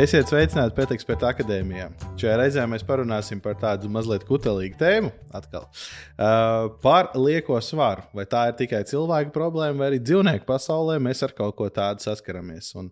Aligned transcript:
Esiet 0.00 0.30
sveicināti 0.30 0.72
Pēteksperta 0.72 1.28
akadēmijā. 1.34 1.90
Šajā 2.16 2.36
reizē 2.40 2.62
mēs 2.70 2.80
parunāsim 2.88 3.42
par 3.44 3.58
tādu 3.60 3.90
mazliet 3.92 4.22
kutelīgu 4.24 4.78
tēmu, 4.80 5.10
atkal, 5.36 5.66
uh, 5.68 6.70
par 6.80 7.10
lieko 7.20 7.58
svaru. 7.60 8.06
Vai 8.16 8.24
tā 8.24 8.46
ir 8.48 8.56
tikai 8.56 8.80
cilvēka 8.88 9.34
problēma, 9.34 9.76
vai 9.82 9.90
arī 9.90 9.98
dzīvnieku 10.00 10.48
pasaulē 10.48 10.96
mēs 11.04 11.20
ar 11.26 11.34
kaut 11.36 11.58
ko 11.58 11.68
tādu 11.68 12.06
saskaramies. 12.06 12.70
Un 12.80 12.88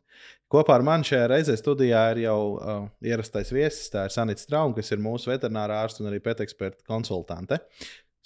kopā 0.53 0.77
ar 0.77 0.85
mani 0.85 1.09
šajā 1.09 1.31
reizē 1.33 1.57
studijā 1.57 2.03
ir 2.13 2.21
jau 2.27 2.37
uh, 2.59 2.85
ierastais 3.01 3.49
viesis, 3.57 3.89
tā 3.95 4.05
ir 4.05 4.13
Sanita 4.13 4.45
Strauma, 4.45 4.77
kas 4.77 4.93
ir 4.93 5.01
mūsu 5.01 5.33
veterinārā 5.33 5.81
ārsta 5.87 6.05
un 6.05 6.11
arī 6.13 6.21
Pēteksperta 6.27 6.85
konsultante. 6.85 7.63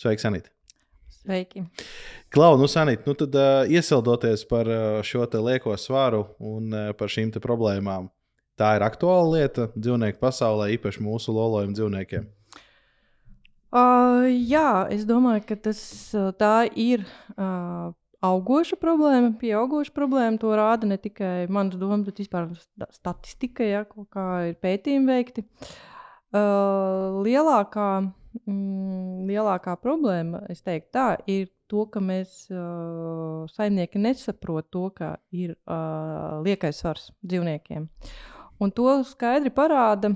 Sveiki, 0.02 0.24
Sanita! 0.26 0.50
Sveiki. 1.20 1.62
Klau, 2.34 2.58
nu, 2.58 2.66
Sanīt, 2.66 3.06
nu 3.06 3.14
tad 3.22 3.38
uh, 3.38 3.70
iesildoties 3.70 4.42
par 4.50 4.66
uh, 4.66 4.98
šo 5.06 5.30
lieko 5.46 5.78
svaru 5.78 6.26
un 6.42 6.74
uh, 6.74 6.90
par 6.98 7.14
šīm 7.14 7.30
problēmām, 7.38 8.10
Tā 8.60 8.76
ir 8.78 8.84
aktuāla 8.86 9.30
lieta 9.32 9.66
dzīvnieku 9.74 10.20
pasaulē, 10.22 10.68
īpaši 10.76 11.02
mūsu 11.02 11.34
lolojumu 11.34 11.74
dzīvniekiem. 11.74 12.26
Uh, 13.74 14.28
jā, 14.30 14.86
es 14.94 15.02
domāju, 15.08 15.42
ka 15.48 15.56
tas, 15.64 15.80
tā 16.38 16.68
ir 16.78 17.02
uh, 17.34 17.90
augoša 18.22 18.78
problēma, 18.78 19.32
pieauguša 19.40 19.90
problēma. 19.96 20.38
To 20.42 20.52
rāda 20.54 20.86
ne 20.86 20.98
tikai 21.02 21.48
manas 21.50 21.80
domas, 21.80 22.04
bet 22.06 22.22
vispār 22.22 22.52
statistika, 22.94 23.66
ja 23.66 23.82
kaut 23.88 24.06
kā 24.14 24.26
ir 24.52 24.60
pētījumi 24.62 25.10
veikti. 25.10 25.42
Uh, 26.34 27.18
lielākā, 27.26 27.88
mm, 28.46 29.26
lielākā 29.26 29.74
problēma, 29.82 30.44
es 30.54 30.62
teiktu, 30.62 30.92
tā 30.94 31.08
ir 31.30 31.50
to, 31.70 31.88
ka 31.90 31.98
mēs 32.02 32.44
uh, 32.54 33.50
saimnieki 33.50 33.98
nesaprotam 34.02 34.70
to, 34.70 34.84
ka 34.94 35.10
ir 35.34 35.56
uh, 35.66 36.38
liekais 36.46 36.78
svars 36.82 37.10
dzīvniekiem. 37.26 37.90
Uh, 37.90 38.33
Un 38.64 38.72
to 38.72 39.00
skaidri 39.04 39.52
parāda. 39.52 40.14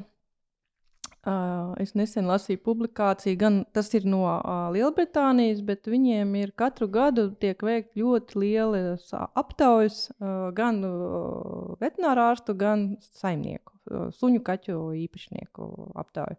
Uh, 1.28 1.74
es 1.82 1.90
nesen 1.98 2.28
lasīju 2.30 2.60
publikāciju, 2.64 3.36
gan 3.36 3.56
tas 3.76 3.90
ir 3.98 4.06
no 4.08 4.22
uh, 4.24 4.68
Lielbritānijas, 4.72 5.58
bet 5.66 5.90
viņiem 5.90 6.30
ir 6.40 6.54
katru 6.56 6.86
gadu 6.88 7.26
tiek 7.42 7.60
veikta 7.66 8.00
ļoti 8.00 8.38
lielas 8.38 9.10
aptaujas, 9.12 9.98
uh, 10.22 10.46
gan 10.56 10.78
uh, 10.86 11.74
veterinārā 11.82 12.30
ārstu, 12.30 12.54
gan 12.56 12.86
saimnieku, 13.18 13.74
uh, 13.90 14.06
suņu 14.14 14.40
kaķu 14.46 14.78
īpašnieku 15.02 15.68
aptauju. 16.00 16.38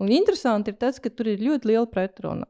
Un 0.00 0.14
interesanti 0.14 0.72
ir 0.72 0.78
tas, 0.80 1.02
ka 1.02 1.12
tur 1.12 1.34
ir 1.34 1.44
ļoti 1.44 1.74
liela 1.74 1.90
pretruna. 1.90 2.48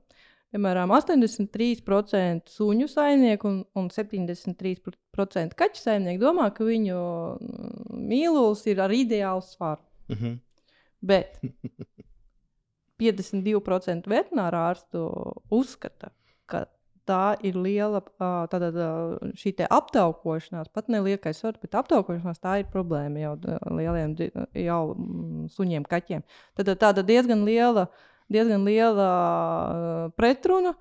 Piemēram, 0.55 0.93
83% 0.95 2.53
suņu 2.55 2.87
saimnieku 2.87 3.49
un, 3.51 3.57
un 3.75 3.89
73% 3.91 5.57
kaķu 5.59 5.81
saimnieku 5.83 6.23
domā, 6.23 6.47
ka 6.55 6.63
viņu 6.63 6.99
mm, 7.01 8.05
mīlulis 8.13 8.63
ir 8.71 8.83
ar 8.85 8.95
ideālu 8.95 9.43
svaru. 9.43 9.83
Mm 10.13 10.21
-hmm. 10.21 10.37
Bet 11.03 11.41
52% 13.03 14.07
veterinārā 14.07 14.63
ārstu 14.71 15.03
uzskata, 15.51 16.13
ka 16.47 16.69
tā 17.09 17.35
ir 17.43 17.59
liela 17.59 18.01
tātad, 18.01 18.79
šī 19.35 19.57
aptaukošanās, 19.67 20.71
pat 20.73 20.89
ne 20.89 21.03
liekais 21.05 21.43
svars, 21.43 21.59
bet 21.61 21.75
aptaukošanās 21.75 22.39
tā 22.39 22.61
ir 22.63 22.71
problēma 22.73 23.27
jau 23.27 23.35
lieliem 23.75 24.17
jau 24.55 24.83
mm, 24.95 25.49
suņiem, 25.51 25.85
kaķiem. 25.85 26.23
Tad 26.55 26.77
tāda 26.79 27.03
diezgan 27.03 27.45
liela 27.45 27.89
diezgan 28.33 28.67
liela 28.67 30.11
pretruna. 30.19 30.75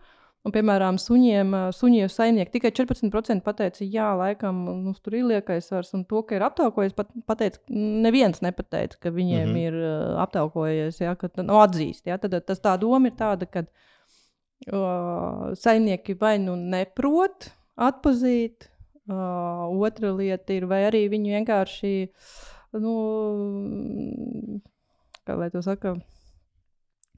Un, 0.43 0.51
piemēram, 0.51 0.97
suņiem, 0.99 1.53
suņiem 1.71 2.09
saimnieki 2.11 2.51
tikai 2.57 2.73
14% 2.75 3.45
pateica, 3.45 3.85
jā, 3.87 4.09
laikam 4.19 4.57
nu, 4.81 4.91
tur 4.99 5.15
ir 5.15 5.29
liekais 5.29 5.69
svars. 5.69 5.93
Un 5.95 6.03
to, 6.03 6.19
ka 6.27 6.35
ir 6.35 6.43
aptaukojies, 6.43 6.91
pat, 6.97 7.13
pateica, 7.29 7.61
neviens 7.71 8.43
nepateica, 8.43 8.99
ka 9.05 9.13
viņiem 9.15 9.47
mm 9.47 9.55
-hmm. 9.55 9.61
ir 9.63 10.19
aptaukojies, 10.19 10.99
ja, 10.99 11.15
ka 11.15 11.31
nu, 11.39 11.55
atzīst. 11.63 12.03
Ja, 12.11 12.19
tad 12.19 12.35
tas 12.43 12.59
tā 12.59 12.75
doma 12.77 13.07
ir 13.07 13.15
tāda, 13.15 13.47
ka 13.47 13.63
uh, 14.71 15.53
saimnieki 15.55 16.19
vai 16.19 16.37
nu 16.43 16.55
neprot 16.55 17.53
atpazīt, 17.79 18.69
uh, 19.07 19.67
otra 19.79 20.11
lieta 20.11 20.53
ir, 20.53 20.67
vai 20.69 20.83
arī 20.89 21.07
viņi 21.11 21.37
vienkārši, 21.37 21.93
nu, 22.83 22.93
kā 25.23 25.37
lai 25.39 25.49
to 25.53 25.63
saka, 25.65 25.95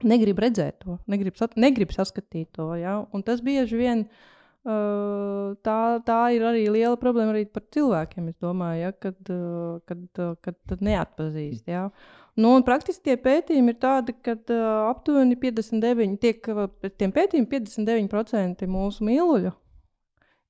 negrib 0.04 0.40
redzēt 0.42 0.80
to, 0.84 0.98
negrib, 1.08 1.36
sat, 1.38 1.56
negrib 1.60 1.92
saskatīt 1.94 2.50
to. 2.56 2.72
Ja? 2.80 2.98
Un 3.14 3.24
tas 3.26 3.40
bieži 3.44 3.78
vien 3.80 4.04
uh, 4.04 5.56
tā, 5.64 5.78
tā 6.06 6.20
ir 6.36 6.44
arī 6.44 6.66
liela 6.68 6.98
problēma 7.00 7.32
arī 7.32 7.46
par 7.48 7.64
cilvēkiem. 7.72 8.30
Domāju, 8.42 8.82
ja? 8.82 8.92
kad, 8.92 9.18
uh, 9.32 9.80
kad, 9.88 10.06
uh, 10.20 10.34
kad, 10.44 10.58
kad 10.68 10.84
neatpazīst. 10.84 11.68
Ja? 11.72 11.88
Nu, 12.36 12.58
praktiski 12.64 13.10
tie 13.10 13.20
pētījumi 13.20 13.72
ir 13.72 13.78
tādi, 13.80 14.16
ka 14.20 14.36
uh, 14.36 14.64
aptuveni 14.90 15.38
59, 15.40 16.18
tiek, 16.20 16.50
uh, 16.52 16.66
tiem 16.98 17.14
pētījumiem 17.16 17.48
59% 17.54 18.68
mūsu 18.68 19.06
mīluļu 19.08 19.54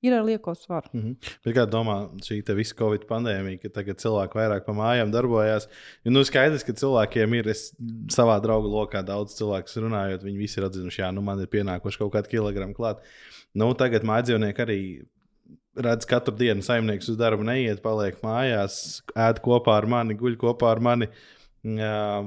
ir 0.05 0.13
ar 0.13 0.23
lieko 0.25 0.53
svaru. 0.55 0.89
Mm 0.93 1.01
-hmm. 1.01 1.53
Kā 1.55 1.65
domā 1.65 1.97
šī 2.21 2.55
visa 2.55 2.75
Covid 2.75 3.07
pandēmija, 3.09 3.61
ka 3.61 3.69
tagad 3.69 3.97
cilvēki 3.97 4.37
vairāk 4.39 4.65
pa 4.65 4.73
mājām 4.73 5.11
darbojās? 5.11 5.67
Jo 6.05 6.11
nu, 6.11 6.23
skaidrs, 6.23 6.63
ka 6.63 6.73
cilvēkiem 6.73 7.33
ir, 7.33 7.47
es 7.47 7.73
savā 8.13 8.41
draugu 8.41 8.67
lokā 8.67 9.03
daudz 9.03 9.35
cilvēku 9.37 9.67
runājot, 9.87 10.23
viņi 10.23 10.37
visi 10.37 10.59
ir 10.59 10.65
atzinuši, 10.65 11.01
jā, 11.01 11.11
nu 11.11 11.21
man 11.21 11.39
ir 11.39 11.47
pienākuši 11.47 11.97
kaut 11.97 12.13
kādi 12.13 12.29
kilogrami 12.29 12.73
klāt. 12.73 12.97
Nu, 13.53 13.73
tagad 13.73 14.03
mājdzīvnieki 14.03 14.61
arī 14.61 14.81
redz, 15.75 16.05
katru 16.05 16.35
dienu 16.35 16.61
saimnieks 16.61 17.09
uz 17.09 17.17
darbu 17.17 17.43
neiet, 17.43 17.81
paliek 17.81 18.21
mājās, 18.23 19.01
ēd 19.15 19.41
kopā 19.45 19.77
ar 19.77 19.85
mani, 19.85 20.17
guļ 20.17 20.37
kopā 20.41 20.71
ar 20.71 20.79
mani. 20.79 21.09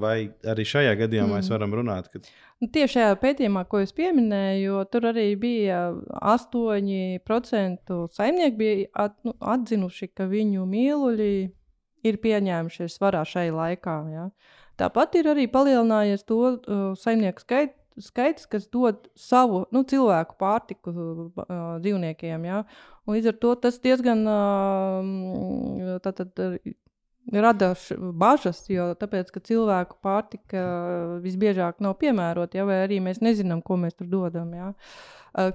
Vai 0.00 0.16
arī 0.44 0.64
šajā 0.68 0.96
gadījumā 0.98 1.30
mm. 1.30 1.36
mēs 1.38 1.50
varam 1.52 1.74
runāt? 1.74 2.10
Ka... 2.12 2.20
Nu, 2.60 2.68
tieši 2.68 2.92
šajā 2.98 3.12
pētījumā, 3.22 3.62
ko 3.72 3.78
jūs 3.80 3.94
pieminējāt, 3.96 4.90
tur 4.92 5.06
arī 5.08 5.30
bija 5.40 5.78
8% 6.20 7.94
saimnieki 8.12 8.58
bija 8.58 9.06
at, 9.06 9.14
nu, 9.24 9.32
atzinuši, 9.40 10.10
ka 10.12 10.26
viņu 10.28 10.66
mīluļi 10.68 11.32
ir 12.10 12.18
pieņēmušies 12.20 12.98
svarā 12.98 13.22
šai 13.28 13.46
laikā. 13.54 13.96
Ja. 14.12 14.26
Tāpat 14.80 15.16
ir 15.20 15.30
arī 15.32 15.46
palielinājies 15.52 16.26
to 16.28 16.40
uh, 16.52 16.82
saimnieku 17.00 17.46
skaits. 17.46 17.76
Skaits, 18.00 18.46
kas 18.48 18.68
dod 18.72 19.10
savu 19.18 19.64
nu, 19.74 19.82
cilvēku 19.84 20.36
pārtiku 20.40 20.92
uh, 20.94 21.80
dzīvniekiem. 21.82 22.46
Ja? 22.48 22.62
Līdz 23.10 23.32
ar 23.32 23.36
to 23.42 23.50
tas 23.66 23.76
diezgan 23.82 24.22
uh, 24.30 25.98
tātad, 26.04 26.30
rada 27.32 27.72
bažas, 27.98 28.62
jo 28.70 28.90
tāpēc, 28.98 29.32
ka 29.34 29.42
cilvēku 29.44 29.98
pārtika 30.04 30.62
visbiežāk 31.24 31.82
nav 31.84 31.98
piemērota, 32.00 32.60
ja, 32.60 32.68
vai 32.68 32.82
arī 32.86 33.00
mēs 33.04 33.22
nezinām, 33.24 33.62
ko 33.62 33.78
mēs 33.80 33.98
tur 33.98 34.08
dodam. 34.10 34.54
Ja. 34.56 34.72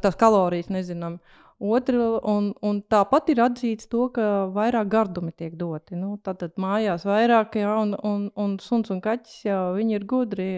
Tās 0.02 0.16
kalorijas 0.20 0.72
nezinām. 0.72 1.20
Otra, 1.56 2.08
un, 2.28 2.50
un 2.68 2.82
tāpat 2.92 3.30
ir 3.32 3.40
atzīts 3.46 3.88
to, 3.88 4.10
ka 4.16 4.48
vairāk 4.56 4.90
gardumi 4.92 5.32
tiek 5.32 5.54
doti. 5.56 5.96
Nu, 5.96 6.18
tad 6.24 6.44
mājās 6.60 7.06
vairāk, 7.08 7.56
ja, 7.62 7.78
un, 7.80 7.96
un, 8.04 8.26
un 8.36 8.58
suns 8.60 8.92
un 8.92 9.00
kaķis 9.04 9.46
jau 9.48 9.62
ir 9.80 10.04
gudri, 10.08 10.50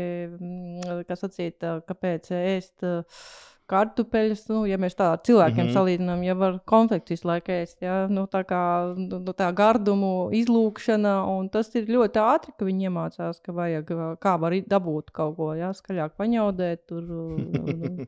kas 1.09 1.22
sacīt, 1.22 1.62
kāpēc 1.62 2.34
ēst. 2.34 2.81
Uh, 2.81 3.22
kartupeļus, 3.68 4.46
nu, 4.52 4.62
ja 4.70 4.78
mēs 4.80 4.96
tā 4.96 5.10
ar 5.14 5.22
cilvēkiem 5.28 5.60
mm 5.60 5.68
-hmm. 5.68 5.76
salīdzinām, 5.76 6.24
ja 6.24 6.36
var 6.40 6.60
konflikts 6.66 7.12
visu 7.12 7.28
laiku 7.28 7.52
ēst, 7.52 7.82
ja, 7.84 7.98
nu, 8.08 8.24
tā 8.32 8.44
kā 8.48 8.62
nu, 8.96 9.20
nu, 9.20 9.34
tā 9.36 9.52
gardumu 9.56 10.30
izlūkšana, 10.32 11.16
un 11.28 11.50
tas 11.50 11.74
ir 11.76 11.92
ļoti 11.92 12.24
ātri, 12.24 12.54
ka 12.58 12.66
viņi 12.66 12.88
iemācās, 12.90 13.42
ka 13.44 13.52
vajag, 13.52 13.92
kā 14.24 14.38
var 14.40 14.56
dabūt 14.68 15.12
kaut 15.12 15.36
ko, 15.36 15.54
ja, 15.54 15.74
skaļāk 15.76 16.16
paņaudēt, 16.18 16.86
tur, 16.88 17.04
nu, 17.04 18.08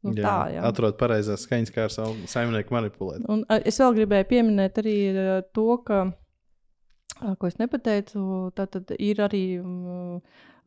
Nu, 0.00 0.14
jā, 0.16 0.24
tā, 0.24 0.36
jā. 0.54 0.60
Atrod 0.64 0.96
pareizās 0.96 1.42
skaņas, 1.44 1.70
kā 1.74 1.84
ar 1.84 1.92
savu 1.92 2.14
saimnieku 2.24 2.72
manipulēt. 2.72 3.20
Un, 3.28 3.42
es 3.68 3.76
vēl 3.82 3.98
gribēju 3.98 4.28
pieminēt 4.30 4.80
arī 4.80 4.94
to, 5.52 5.66
ka, 5.84 5.98
ko 7.36 7.50
es 7.50 7.58
nepateicu, 7.60 8.22
tā 8.56 8.64
tad 8.64 8.94
ir 8.96 9.20
arī 9.20 9.44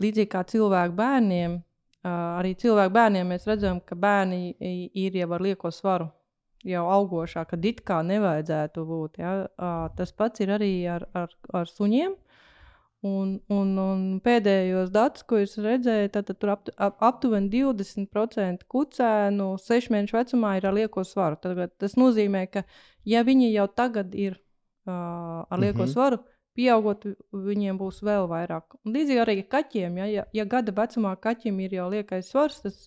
līdzīgi 0.04 0.30
kā 0.30 0.44
cilvēku 0.46 0.94
bērniem, 1.00 1.58
arī 2.04 2.56
cilvēku 2.60 2.94
bērniem 2.94 3.32
mēs 3.32 3.48
redzam, 3.48 3.80
ka 3.80 3.96
bērni 3.96 4.56
ir 4.60 5.16
jau 5.16 5.30
ar 5.36 5.44
lieko 5.44 5.72
svaru, 5.72 6.10
jau 6.68 6.84
augošā, 6.92 7.46
kad 7.48 7.66
it 7.66 7.82
kā 7.88 8.02
nevajadzētu 8.04 8.84
būt. 8.88 9.22
Ja? 9.24 9.34
Tas 9.98 10.12
pats 10.12 10.44
ir 10.44 10.52
arī 10.58 10.74
ar, 10.90 11.08
ar, 11.14 11.32
ar 11.54 11.72
suņiem. 11.72 12.16
Un, 13.04 13.34
un, 13.52 13.72
un 13.84 14.04
pēdējos 14.24 14.92
datus, 14.96 15.26
ko 15.28 15.42
es 15.44 15.58
redzēju, 15.60 16.08
tad, 16.14 16.30
tad 16.30 16.38
tur 16.40 16.54
ap, 16.54 16.70
ap, 16.80 17.02
aptuveni 17.04 17.50
20% 17.52 18.64
kucēnu 18.72 19.48
6 19.60 19.92
mēnešu 19.92 20.16
vecumā 20.16 20.54
ir 20.56 20.70
ar 20.70 20.78
lieko 20.78 21.04
svaru. 21.04 21.36
Tad, 21.44 21.60
tas 21.84 21.98
nozīmē, 22.00 22.46
ka 22.54 22.64
ja 23.04 23.26
viņi 23.28 23.50
jau 23.52 23.68
tagad 23.68 24.16
ir 24.16 24.38
uh, 24.38 25.44
ar 25.44 25.60
lieko 25.60 25.82
mm 25.82 25.84
-hmm. 25.84 25.92
svaru, 25.92 26.22
pieaugot, 26.58 27.06
viņiem 27.34 27.80
būs 27.80 28.02
vēl 28.06 28.28
vairāk. 28.32 28.78
Un 28.84 28.96
līdzīgi 28.96 29.22
arī 29.24 29.38
kaķiem, 29.50 30.00
ja, 30.02 30.10
ja, 30.12 30.26
ja 30.34 30.46
gada 30.50 30.74
vecumā 30.76 31.16
kaķim 31.22 31.60
ir 31.66 31.78
jau 31.80 31.90
liekais 31.94 32.30
svars, 32.30 32.60
tas, 32.66 32.80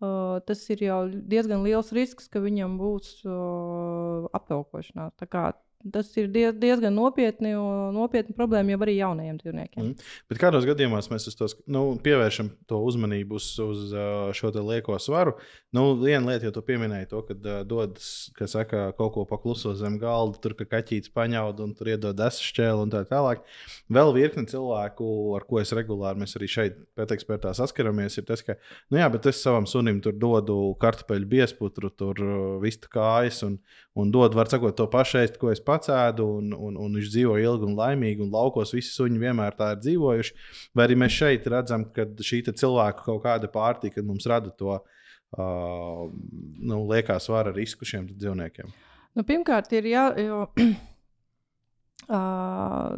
uh, 0.00 0.38
tas 0.48 0.64
ir 0.72 0.84
jau 0.86 1.00
diezgan 1.10 1.64
liels 1.66 1.92
risks, 1.96 2.30
ka 2.32 2.42
viņam 2.44 2.78
būs 2.80 3.12
uh, 3.28 4.28
aptaukošanās. 4.36 5.16
Tā 5.20 5.28
kā 5.30 5.46
tas 5.94 6.10
ir 6.18 6.28
diez, 6.32 6.54
diezgan 6.56 6.94
nopietni, 6.96 7.52
nopietni 7.94 8.34
problēma 8.36 8.74
jau 8.74 8.80
arī 8.86 8.96
jaunajiem 8.98 9.38
dzīvniekiem. 9.42 9.82
Mm. 9.82 10.08
Bet 10.30 10.40
kādos 10.42 10.66
gadījumos 10.68 11.10
mēs 11.12 11.28
tos, 11.38 11.56
nu, 11.70 11.84
pievēršam 12.02 12.50
to 12.70 12.80
uzmanību 12.86 13.38
uz, 13.38 13.48
uz 13.62 13.94
šo 14.36 14.52
lieko 14.56 14.98
svaru? 15.02 15.36
Nu, 15.76 15.88
viena 16.00 16.32
lieta, 16.32 16.48
jau 16.48 16.54
tu 16.56 16.64
pieminēji 16.66 17.10
to, 17.10 17.22
ka 17.26 17.36
uh, 17.36 17.60
dodas, 17.68 18.30
ka 18.36 18.48
saka, 18.50 18.86
kaut 18.98 19.12
ko 19.16 19.26
pakluso 19.28 19.74
zem 19.78 19.98
galda, 20.00 20.40
tur 20.42 20.56
ka 20.58 20.68
kaķītis 20.76 21.12
paņaud 21.14 21.60
un 21.64 21.74
tur 21.76 21.92
iedod 21.92 22.20
esšķēlu 22.26 22.86
un 22.86 22.94
tā 22.94 23.02
tālāk. 23.08 23.44
Vēl 23.92 24.14
virkni 24.16 24.46
cilvēku, 24.50 25.08
ar 25.36 25.46
ko 25.48 25.60
es 25.62 25.74
regulāri 25.76 26.22
mēs 26.22 26.36
arī 26.38 26.50
šeit 26.50 26.78
pētekspertā 26.98 27.52
saskaramies, 27.56 28.16
ir 28.18 28.26
tas, 28.28 28.42
ka, 28.46 28.56
nu 28.90 29.00
jā, 29.00 29.10
bet 29.12 29.28
es 29.30 29.42
savam 29.44 29.68
sunim 29.68 30.00
tur 30.04 30.16
dodu 30.16 30.72
kartupeļu 30.80 31.28
biesputru, 31.36 31.92
tur 31.92 32.22
vistu 32.62 32.90
kājas 32.92 33.42
un, 33.46 33.58
un 33.96 34.12
dodu, 34.14 34.38
var 34.38 34.50
sakot, 34.52 34.76
to 34.76 34.88
pašu 34.92 35.20
ēst, 35.22 35.38
ko 35.40 35.52
es 35.52 35.60
pats 35.60 35.75
ēdu, 35.84 36.26
un, 36.40 36.50
un, 36.54 36.76
un 36.80 36.96
viņš 36.98 37.10
dzīvo 37.12 37.36
ilgi 37.42 37.66
un 37.68 37.76
laimīgi, 37.78 38.24
un 38.24 38.32
laukos 38.32 38.72
visi 38.74 38.94
suņi 38.94 39.20
vienmēr 39.22 39.56
tā 39.58 39.72
ir 39.74 39.82
dzīvojuši. 39.84 40.34
Vai 40.76 40.86
arī 40.88 40.98
mēs 41.02 41.16
šeit 41.16 41.48
redzam, 41.52 41.86
ka 41.94 42.08
šī 42.24 42.42
cilvēka 42.48 43.04
kaut 43.06 43.22
kāda 43.24 43.50
pārtika 43.52 44.04
mums 44.06 44.26
rada 44.30 44.52
to 44.56 44.74
uh, 44.78 46.02
nu, 46.08 46.82
liekas 46.90 47.28
vara 47.32 47.54
risku 47.54 47.88
šiem 47.88 48.08
dzīvniekiem? 48.14 48.72
Nu, 49.16 49.24
pirmkārt, 49.24 49.72
ir 49.76 49.88
jā, 49.88 50.06
jo, 50.20 50.42
uh, 52.16 52.96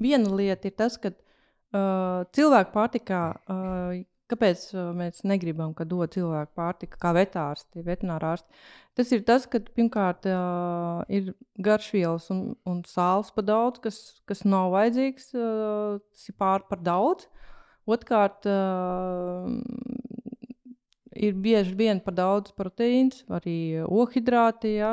viena 0.00 0.36
lieta 0.40 0.68
ir 0.68 0.76
tas, 0.76 0.98
ka 1.00 1.12
uh, 1.12 2.26
cilvēku 2.36 2.74
pārtikā 2.76 3.22
uh, 3.36 4.00
Kāpēc 4.30 4.68
mēs 4.94 5.24
negribam, 5.26 5.72
ka 5.74 5.86
dod 5.88 6.12
cilvēku 6.14 6.54
pārtika, 6.58 7.00
kā 7.02 7.10
vetārsti, 7.16 7.82
veterinārārsti? 7.86 8.62
Tas 8.98 9.10
ir 9.16 9.24
tas, 9.26 9.46
ka 9.50 9.58
pirmkārt 9.64 10.26
uh, 10.30 11.02
ir 11.10 11.32
garšvielas 11.58 12.28
un, 12.34 12.42
un 12.68 12.80
sāls 12.86 13.32
par 13.34 13.46
daudz, 13.48 13.82
kas, 13.82 14.00
kas 14.30 14.44
nav 14.46 14.70
vajadzīgs, 14.74 15.30
uh, 15.34 15.98
tas 16.12 16.30
ir 16.30 16.38
pār 16.38 16.66
par 16.70 16.82
daudz. 16.86 17.26
Otrkārt, 17.90 18.46
uh, 18.46 19.48
ir 21.20 21.34
bieži 21.34 21.74
vien 21.76 22.00
par 22.02 22.14
daudz 22.16 22.52
proteīns, 22.56 23.24
arī 23.32 23.82
ohidrāti. 23.84 24.76
Ja? 24.78 24.92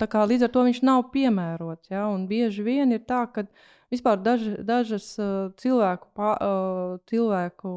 Tā 0.00 0.08
kā 0.10 0.24
līdz 0.28 0.48
ar 0.48 0.54
to 0.54 0.64
viņš 0.68 0.80
nav 0.86 1.08
piemērots. 1.14 1.92
Ja? 1.92 2.06
Un 2.12 2.26
bieži 2.30 2.64
vien 2.66 2.94
ir 2.94 3.04
tā, 3.08 3.24
ka 3.32 3.46
vispār 3.92 4.20
daž, 4.22 4.44
dažas 4.66 5.10
uh, 5.20 5.50
cilvēku, 5.60 6.10
pā, 6.16 6.34
uh, 6.36 6.98
cilvēku 7.10 7.70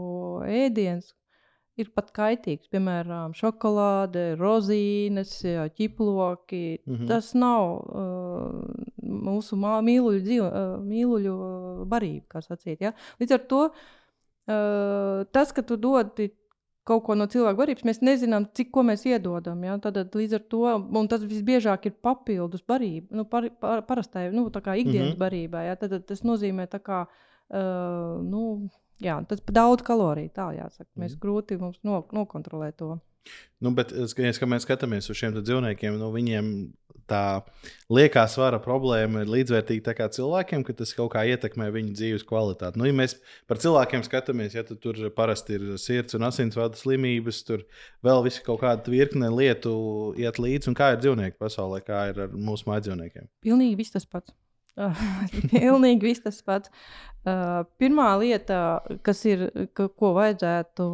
ēdienas 0.48 1.14
ir 1.80 1.92
pat 1.96 2.12
kaitīgs. 2.16 2.70
Piemēram, 2.72 3.36
šokolāde, 3.38 4.36
rozīnes, 4.40 5.38
ķiploki. 5.78 6.82
Mm 6.86 6.96
-hmm. 6.96 7.08
Tas 7.10 7.32
nav 7.34 7.80
uh, 7.80 8.60
mūsu 9.02 9.58
mīluļu, 9.62 10.22
dzīvo, 10.28 10.50
uh, 10.50 10.76
mīluļu 10.86 11.36
barība, 11.92 12.28
kā 12.36 12.44
sacīt. 12.46 12.82
Ja? 12.82 12.94
Līdz 13.20 13.38
ar 13.38 13.48
to 13.54 13.64
uh, 13.72 15.26
tas, 15.32 15.52
ka 15.56 15.64
tu 15.64 15.78
dodi 15.78 16.32
kaut 16.92 17.04
ko 17.08 17.16
no 17.18 17.28
cilvēka 17.32 17.60
barības, 17.60 17.88
mēs 17.88 18.02
nezinām, 18.06 18.46
cik 18.58 18.72
ko 18.76 18.84
mēs 18.88 19.06
iedodam. 19.10 19.64
Ja? 19.68 19.78
Tad, 19.82 20.00
līdz 20.18 20.38
ar 20.38 20.46
to 20.52 20.76
tas 21.12 21.26
visbiežāk 21.28 21.88
ir 21.90 21.98
papildus 22.04 22.64
barība, 22.68 23.08
nu, 23.18 23.26
par, 23.32 23.48
par, 23.64 23.86
parastai 23.88 24.28
nu, 24.36 24.50
ikdienas 24.78 25.14
mm 25.14 25.16
-hmm. 25.16 25.24
barībai. 25.24 25.66
Ja? 25.70 25.76
Tad, 25.80 25.96
tad 25.96 26.08
tas 26.12 26.24
nozīmē, 26.28 26.68
ka 26.84 27.06
uh, 27.08 28.20
nu, 28.24 28.70
jā, 29.02 29.18
tas 29.28 29.42
daudz 29.48 29.84
kaloriju. 29.88 30.30
Tā 30.36 30.52
jāsaka. 30.58 30.90
Mēs 30.96 31.16
mm 31.16 31.16
-hmm. 31.16 31.22
grūti 31.24 31.60
mums 31.60 31.80
no, 31.84 32.06
nokontrolēt 32.12 32.78
to. 32.78 33.00
Nu, 33.60 33.72
bet, 33.72 33.92
ja 34.18 34.48
mēs 34.48 34.66
skatāmies 34.66 35.10
uz 35.10 35.18
šiem 35.18 35.34
dzīvniekiem, 35.34 35.98
nu, 36.00 36.12
viņiem 36.12 36.74
tā 37.10 37.42
liekā 37.92 38.24
svara 38.32 38.60
problēma 38.64 39.24
ir 39.24 39.32
līdzvērtīga 39.32 40.10
cilvēkiem, 40.16 40.66
ka 40.68 40.76
tas 40.78 40.94
kaut 40.98 41.14
kā 41.16 41.24
ietekmē 41.30 41.70
viņu 41.74 41.96
dzīves 41.98 42.26
kvalitāti. 42.28 42.80
Nu, 42.82 42.88
ja 42.90 42.96
mēs 42.96 43.18
par 43.50 43.62
cilvēkiem 43.62 44.06
skatāmies, 44.08 44.56
ja 44.58 44.66
tur 44.68 45.00
parasti 45.16 45.58
ir 45.58 45.66
sirds 45.82 46.18
un 46.18 46.28
asinsvadu 46.30 46.80
slimības, 46.80 47.44
tur 47.48 47.66
vēl 48.06 48.24
viss 48.28 48.44
kaut 48.46 48.62
kāda 48.64 48.94
virkne 48.94 49.32
lietu 49.34 49.74
iet 50.20 50.42
līdzi. 50.42 50.72
Un 50.72 50.78
kā 50.78 50.94
ir 50.94 51.02
dzīvnieki 51.04 51.40
pasaulē, 51.42 51.82
kā 51.86 52.08
ir 52.12 52.26
ar 52.28 52.36
mūsu 52.36 52.70
mājdzīvniekiem? 52.72 53.32
Pilnīgi 53.46 53.80
viss 53.82 53.98
tas 53.98 54.08
pats. 54.10 54.34
Pilnīgi 55.52 56.08
viss 56.08 56.24
tas 56.24 56.40
pats. 56.46 56.72
Uh, 57.22 57.62
pirmā 57.78 58.08
lieta, 58.18 58.82
kas 59.06 59.20
ir, 59.30 59.44
ka, 59.78 59.86
ko 59.94 60.16
vajadzētu 60.16 60.86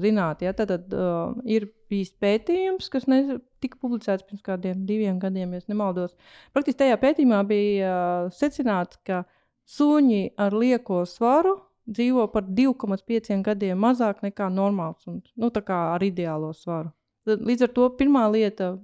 zināt, 0.00 0.40
ja, 0.46 0.54
tad, 0.56 0.70
tad 0.70 0.94
uh, 0.96 1.34
ir 1.44 1.66
bijis 1.94 2.10
pētījums, 2.20 2.90
kas 2.92 3.06
ne, 3.10 3.38
tika 3.62 3.78
publicēts 3.80 4.26
pirms 4.26 4.42
kādiem 4.44 4.82
diviem 4.88 5.20
gadiem, 5.22 5.54
ja 5.54 5.62
nemaldos. 5.70 6.16
Praktiski 6.56 6.82
tajā 6.82 6.98
pētījumā 7.02 7.38
bija 7.48 7.92
uh, 7.92 8.34
secināts, 8.34 8.98
ka 9.06 9.22
suņi 9.70 10.34
ar 10.42 10.56
lieko 10.58 11.04
svaru 11.08 11.56
dzīvo 11.86 12.26
par 12.32 12.48
2,5 12.48 13.40
gadiem 13.44 13.80
mazāk 13.80 14.24
nekā 14.24 14.50
normāls 14.52 15.06
un 15.08 15.22
nu, 15.36 15.50
ar 15.52 16.04
ideālo 16.04 16.52
svaru. 16.56 16.90
Līdz 17.24 17.68
ar 17.68 17.72
to 17.76 17.88
pirmā 17.98 18.26
lieta 18.32 18.74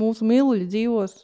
mūsu 0.00 0.26
mīluļi 0.26 0.66
dzīvos 0.66 1.14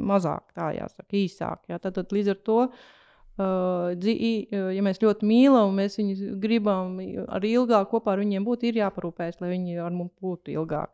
mazāk, 0.00 0.46
tā 0.56 0.70
jāsaka, 0.76 1.10
īsāk. 1.16 1.68
Jā. 1.68 1.78
Tad, 1.78 1.98
tad 1.98 2.12
līdz 2.16 2.32
ar 2.32 2.40
to, 2.44 2.58
uh, 2.68 2.99
ja 3.40 4.84
mēs 4.84 5.00
ļoti 5.02 5.26
mīlam, 5.28 5.72
mēs 5.78 5.98
viņus 6.00 6.22
gribam 6.42 6.98
arī 7.32 7.54
ilgāk 7.56 7.90
kopā 7.92 8.14
ar 8.14 8.22
viņiem 8.22 8.46
būt, 8.46 8.66
ir 8.68 8.80
jāparūpējas, 8.82 9.40
lai 9.40 9.54
viņi 9.54 9.80
ar 9.80 9.94
mums 9.94 10.12
būtu 10.22 10.54
ilgāk. 10.56 10.92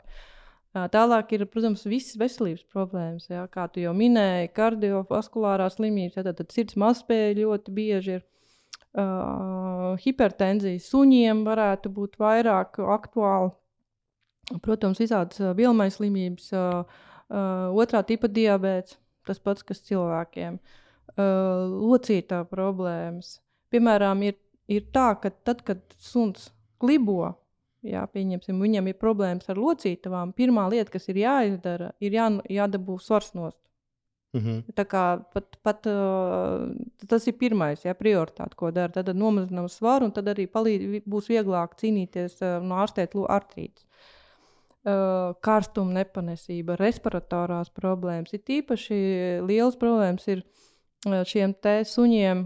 Tālāk 0.93 1.33
ir, 1.33 1.47
protams, 1.49 1.87
visas 1.89 2.19
veselības 2.21 2.67
problēmas, 2.73 3.31
jā, 3.33 3.47
kā 3.49 3.65
tu 3.73 3.81
jau 3.81 3.95
minēji, 3.97 4.53
kardiovaskulārās 4.57 5.79
slimības, 5.79 6.19
jā, 6.19 6.25
tad, 6.27 6.37
tad 6.43 6.53
sirds 6.53 6.77
mazspēja 6.81 7.39
ļoti 7.41 7.77
bieži 7.77 8.19
ir. 8.19 8.25
Uh, 8.97 9.93
hipertenzija 10.01 10.81
suņiem 10.81 11.43
varētu 11.45 11.91
būt 11.93 12.15
vairāk 12.17 12.79
aktuāla. 12.81 13.51
Protams, 14.65 15.03
visādas 15.03 15.43
vielmaiņas 15.59 15.99
slimības, 15.99 16.47
uh, 16.57 17.03
Uh, 17.27 17.75
otrā 17.75 18.05
tipa 18.07 18.29
diabetes, 18.31 19.01
tas 19.27 19.41
pats, 19.43 19.65
kas 19.67 19.83
cilvēkiem. 19.83 20.61
Uh, 21.17 21.63
locītā 21.73 22.43
problēmas. 22.45 23.39
Piemēram, 23.73 24.21
ir, 24.29 24.35
ir 24.69 24.83
tā, 24.93 25.15
ka 25.17 25.31
tad, 25.49 25.63
kad 25.65 25.79
suns 25.97 26.51
klibo, 26.77 27.31
jā, 27.81 28.03
viņam 28.13 28.91
ir 28.91 28.99
problēmas 29.01 29.49
ar 29.49 29.57
locītavām, 29.57 30.35
pirmā 30.37 30.67
lieta, 30.75 30.93
kas 30.93 31.09
ir 31.09 31.23
jāizdara, 31.23 31.95
ir 32.05 32.19
jā, 32.19 32.27
jādabū 32.59 32.99
svars 33.01 33.33
nost. 33.33 33.57
Mm 34.37 34.43
-hmm. 34.43 34.75
Tā 34.77 34.85
kā 34.85 35.05
pat, 35.33 35.57
pat, 35.63 35.87
uh, 35.89 36.69
tas 37.09 37.27
ir 37.27 37.39
pirmais, 37.41 37.85
jā, 37.85 37.95
prioritāte, 37.95 38.55
ko 38.55 38.71
dara. 38.71 38.93
Tad 38.93 39.17
nomazinām 39.17 39.69
svaru, 39.69 40.05
un 40.05 40.13
tad 40.13 40.29
arī 40.29 40.47
palīd, 40.47 41.03
būs 41.07 41.33
vieglāk 41.33 41.81
cīnīties 41.81 42.43
uh, 42.43 42.61
un 42.63 42.77
ārstēt 42.77 43.17
artrītus 43.17 43.87
uh, 44.85 45.35
karstuma 45.41 45.93
nepanesība, 45.93 46.77
respiratorās 46.77 47.71
problēmas. 47.71 48.35
Ir 48.35 48.41
īpaši 48.61 49.41
liels 49.47 49.77
problēmas 49.77 50.29
ir 50.29 50.39
uh, 50.39 50.67
šiem 51.27 51.55
te 51.63 51.81
suņiem, 51.87 52.45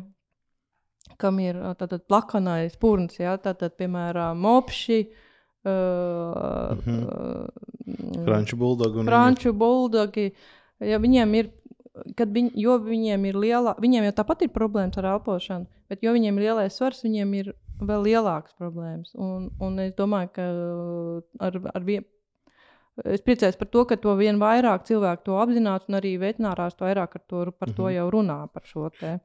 kam 1.21 1.40
ir 1.40 1.59
tātad 1.81 2.07
plakanais 2.09 2.76
purns, 2.81 3.19
ja? 3.21 3.37
tātad, 3.38 3.76
piemēram, 3.81 4.40
mopši. 4.40 5.00
Uh, 5.61 6.73
mm 6.73 6.81
-hmm. 6.87 8.25
Franču 8.25 8.57
buldogi. 8.57 9.05
Franču 9.05 9.52
buldogi. 9.52 10.31
Ja 10.81 10.99
viņiem 10.99 11.35
ir 11.35 11.50
kad 12.17 12.31
viņ, 12.33 12.52
jo 12.59 12.76
viņiem 12.83 13.26
ir 13.31 13.37
liela, 13.37 13.75
viņiem 13.81 14.07
jau 14.09 14.14
tāpat 14.21 14.47
ir 14.47 14.52
problēmas 14.55 14.99
ar 15.00 15.11
elpošanu, 15.14 15.67
bet 15.90 16.05
jo 16.05 16.14
viņiem 16.14 16.38
ir 16.38 16.47
lielais 16.49 16.76
svars, 16.76 17.02
viņiem 17.05 17.35
ir 17.40 17.52
vēl 17.81 18.07
lielākas 18.07 18.55
problēmas. 18.61 19.12
Un, 19.14 19.50
un 19.61 19.79
es 19.83 19.95
domāju, 19.99 20.33
ka 20.37 20.47
ar, 21.49 21.61
ar 21.75 21.87
vien, 21.87 22.07
Es 23.09 23.23
priecājos 23.25 23.59
par 23.61 23.69
to, 23.73 23.85
ka 23.88 23.97
to 24.00 24.14
vien 24.19 24.38
vairāk 24.40 24.85
cilvēku 24.88 25.25
to 25.28 25.38
apzinās, 25.40 25.87
un 25.88 25.99
arī 26.00 26.14
veterinārās 26.21 26.76
vairāk 26.80 27.16
to, 27.30 27.47
par 27.52 27.73
to 27.73 27.87
mhm. 27.87 27.95
jau 27.97 28.07
runā. 28.14 28.38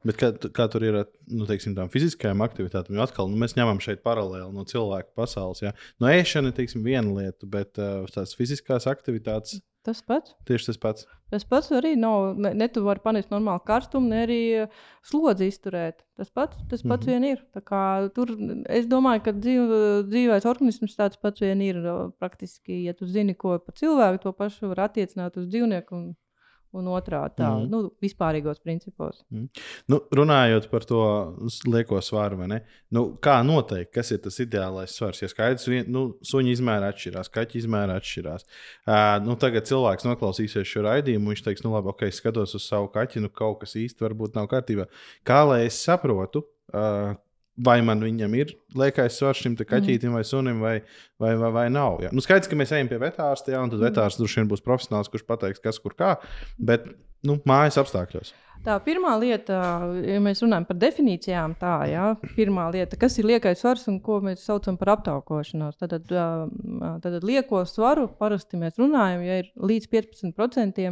Bet 0.06 0.20
kā, 0.20 0.32
kā 0.56 0.68
tur 0.72 0.86
ir 0.86 1.00
ar 1.02 1.08
nu, 1.28 1.46
teiksim, 1.48 1.76
tām 1.76 1.90
fiziskajām 1.92 2.44
aktivitātēm? 2.46 2.96
Jo 2.96 3.06
atkal 3.06 3.30
nu, 3.32 3.38
mēs 3.42 3.56
ņemam 3.58 3.82
šeit 3.84 4.04
paralēli 4.06 4.52
no 4.54 4.66
cilvēku 4.68 5.12
pasaules. 5.18 5.64
Jā. 5.64 5.74
No 6.02 6.10
ēšana 6.12 6.52
ir 6.52 6.76
viena 6.86 7.16
lieta, 7.20 7.48
bet 7.50 7.80
uh, 7.82 8.06
tās 8.12 8.36
fiziskās 8.38 8.88
aktivitātes 8.90 9.60
Tas 9.86 10.00
pats. 10.02 10.32
Tieši 10.48 10.72
tas 10.72 10.80
pats. 10.82 11.06
Tas 11.30 11.44
pats 11.46 11.70
arī 11.74 11.92
nav. 11.98 12.32
Ne, 12.42 12.50
ne 12.58 12.66
tu 12.72 12.82
vari 12.82 13.02
panest 13.04 13.30
normālu 13.30 13.62
karstumu, 13.66 14.10
ne 14.10 14.24
arī 14.24 14.38
eh, 14.64 14.80
slodzi 15.06 15.46
izturēt. 15.52 16.02
Tas 16.18 16.32
pats, 16.34 16.58
tas 16.70 16.82
pats 16.82 17.06
mm 17.06 17.12
-hmm. 17.12 17.12
vien 17.12 17.24
ir. 17.24 17.44
Kā, 17.70 17.82
tur, 18.14 18.32
es 18.78 18.88
domāju, 18.90 19.22
ka 19.28 19.32
dzīv, 19.36 19.74
dzīvais 20.10 20.48
organisms 20.50 20.98
tāds 20.98 21.20
pats 21.22 21.40
vien 21.40 21.62
ir. 21.62 21.78
Praktiski, 22.18 22.82
ja 22.84 22.94
tu 22.94 23.06
zini, 23.06 23.34
ko 23.34 23.58
par 23.58 23.74
cilvēku, 23.74 24.22
to 24.22 24.32
pašu 24.32 24.74
var 24.74 24.88
attiecināt 24.88 25.36
uz 25.36 25.46
dzīvnieku. 25.46 25.94
Un, 25.94 26.14
un 26.76 26.88
otrādi 26.92 27.38
tā, 27.40 27.48
mm. 27.48 27.66
nu, 27.72 27.80
vispārīgos 28.02 28.60
principos. 28.64 29.22
Nu, 29.90 30.00
runājot 30.14 30.68
par 30.70 30.86
to 30.88 31.02
lieko 31.68 32.00
ne? 32.50 32.60
Nu, 32.94 33.04
kā 33.22 33.38
noteikt, 33.46 33.92
kas 33.94 34.12
ir 34.14 34.22
tas 34.24 34.38
ideālais 34.42 34.94
svars? 34.96 35.22
Ja 35.22 35.30
skaidrs, 35.30 35.66
vien, 35.70 35.86
nu, 35.92 36.06
suņa 36.26 36.54
izmēra 36.56 36.90
atšķirās, 36.92 37.32
kaķa 37.34 37.58
izmēra 37.62 37.98
atšķirās. 38.00 38.46
Uh, 38.86 39.16
nu, 39.26 39.36
tagad 39.40 39.68
cilvēks 39.68 40.08
noklausīsies 40.08 40.68
šo 40.68 40.86
raidījumu, 40.86 41.32
viņš 41.32 41.44
teiks, 41.46 41.66
nu, 41.66 41.74
labi, 41.76 41.92
ok, 41.94 42.08
skatos 42.14 42.56
uz 42.58 42.66
savu 42.66 42.90
kaķi, 42.94 43.24
nu, 43.24 43.32
kaut 43.32 43.62
kas 43.64 43.76
īsti 43.80 44.06
varbūt 44.06 44.38
nav 44.38 44.50
kārtībā. 44.52 44.88
Kā 45.26 45.42
lai 45.48 45.64
es 45.68 45.78
saprotu? 45.82 46.44
Uh, 46.74 47.14
Vai 47.56 47.78
man 47.80 48.02
viņam 48.04 48.34
ir 48.36 48.50
liekais 48.76 49.16
svars 49.16 49.40
šim 49.40 49.54
kaķītim 49.56 50.12
vai 50.12 50.22
sunim, 50.28 50.58
vai, 50.60 50.74
vai, 51.22 51.32
vai, 51.40 51.50
vai 51.54 51.66
nav? 51.72 52.02
Jā. 52.04 52.10
Nu, 52.12 52.20
skaidrs, 52.20 52.50
ka 52.52 52.58
mēs 52.58 52.74
ejam 52.76 52.90
pie 52.90 52.98
vetārsta, 53.00 53.54
jā, 53.54 53.62
un 53.64 53.72
tad 53.72 53.80
vetārs 53.80 54.18
droši 54.20 54.42
vien 54.42 54.50
būs 54.50 54.64
profesionāls, 54.64 55.08
kurš 55.08 55.24
pateiks, 55.24 55.62
kas 55.64 55.80
kur 55.80 55.96
kā. 55.96 56.18
Bet 56.60 56.84
nu, 57.24 57.38
mājas 57.48 57.80
apstākļos. 57.80 58.34
Tā 58.66 58.76
pirmā 58.82 59.12
lieta, 59.22 59.56
ja 60.02 60.18
mēs 60.22 60.40
runājam 60.42 60.66
par 60.66 60.78
definīcijām, 60.82 61.54
tā 61.60 61.74
jā, 61.86 62.06
pirmā 62.34 62.66
lieta, 62.74 62.98
kas 62.98 63.14
ir 63.20 63.28
liekais 63.30 63.60
svars 63.62 63.86
un 63.92 64.00
ko 64.02 64.18
mēs 64.24 64.42
saucam 64.48 64.78
par 64.80 64.96
aptaukošanos. 64.96 65.76
Tad, 65.78 65.94
tad, 66.10 67.18
lieko 67.22 67.62
svaru 67.68 68.08
parasti 68.20 68.58
mēs 68.58 68.80
runājam, 68.80 69.22
ja 69.26 69.42
ir 69.44 69.52
līdz 69.56 69.90
15% 69.92 70.88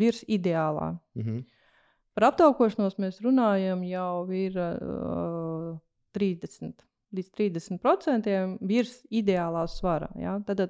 virs 0.00 0.22
ideālā. 0.24 0.94
Mhm. 1.18 1.42
Par 2.12 2.26
aptaukošanos 2.28 2.98
mēs 3.00 3.22
runājam 3.24 3.84
jau 3.88 4.26
ir 4.36 4.56
uh, 4.60 4.72
30. 6.16 6.86
Līdz 7.12 7.28
30% 7.36 8.30
virs 8.64 8.94
ideālā 9.12 9.66
svara. 9.68 10.08
Ja? 10.16 10.38
Tad, 10.46 10.64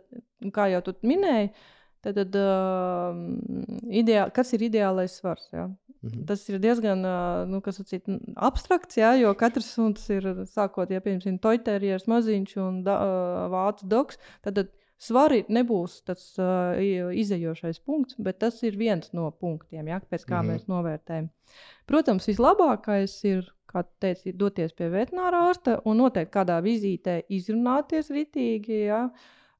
kā 0.54 0.66
jau 0.72 0.80
tu 0.88 0.96
minēji, 1.06 1.52
tad, 2.02 2.18
uh, 2.34 3.14
ideā, 4.02 4.26
kas 4.34 4.50
ir 4.56 4.66
ideālais 4.66 5.14
svars? 5.20 5.46
Ja? 5.54 5.68
Mhm. 6.02 6.25
Tas 6.26 6.42
ir 6.50 6.58
diezgan 6.58 7.06
uh, 7.06 7.44
nu, 7.46 7.61
n- 7.62 8.34
abstrakts, 8.34 8.99
ja? 8.99 9.12
jo 9.14 9.30
katrs 9.38 9.70
suns 9.76 10.08
ir 10.11 10.26
sākot, 10.50 10.90
ja 10.90 10.99
piemēram, 11.04 11.38
toiterieris, 11.38 12.08
maziņš 12.11 12.56
un 12.58 12.82
da, 12.82 12.99
uh, 12.99 13.44
vācu 13.54 13.87
doks. 13.87 14.18
Tad, 14.42 14.58
tad 14.58 14.75
svari 15.02 15.42
nebūs 15.52 15.99
tas 16.06 16.23
uh, 16.40 16.78
izējošais 17.18 17.82
punkts, 17.87 18.18
bet 18.23 18.40
tas 18.42 18.61
ir 18.66 18.78
viens 18.78 19.12
no 19.16 19.30
punktiem, 19.30 19.90
ja? 19.90 20.00
pēc 20.00 20.25
kā 20.25 20.38
mm 20.38 20.49
-hmm. 20.49 20.52
mēs 20.52 20.68
novērtējam. 20.71 21.28
Protams, 21.87 22.28
vislabākais 22.28 23.16
ir, 23.28 23.52
kā 23.66 23.82
tu 23.82 23.92
teici, 24.00 24.32
doties 24.32 24.73
pie 24.73 24.88
veterinārā 24.88 25.44
ārsta 25.50 25.80
un 25.85 25.97
noteikti 25.97 26.37
kādā 26.38 26.61
vizītē 26.62 27.23
izrunāties 27.28 28.11
ritīgi. 28.11 28.85
Ja? 28.87 29.09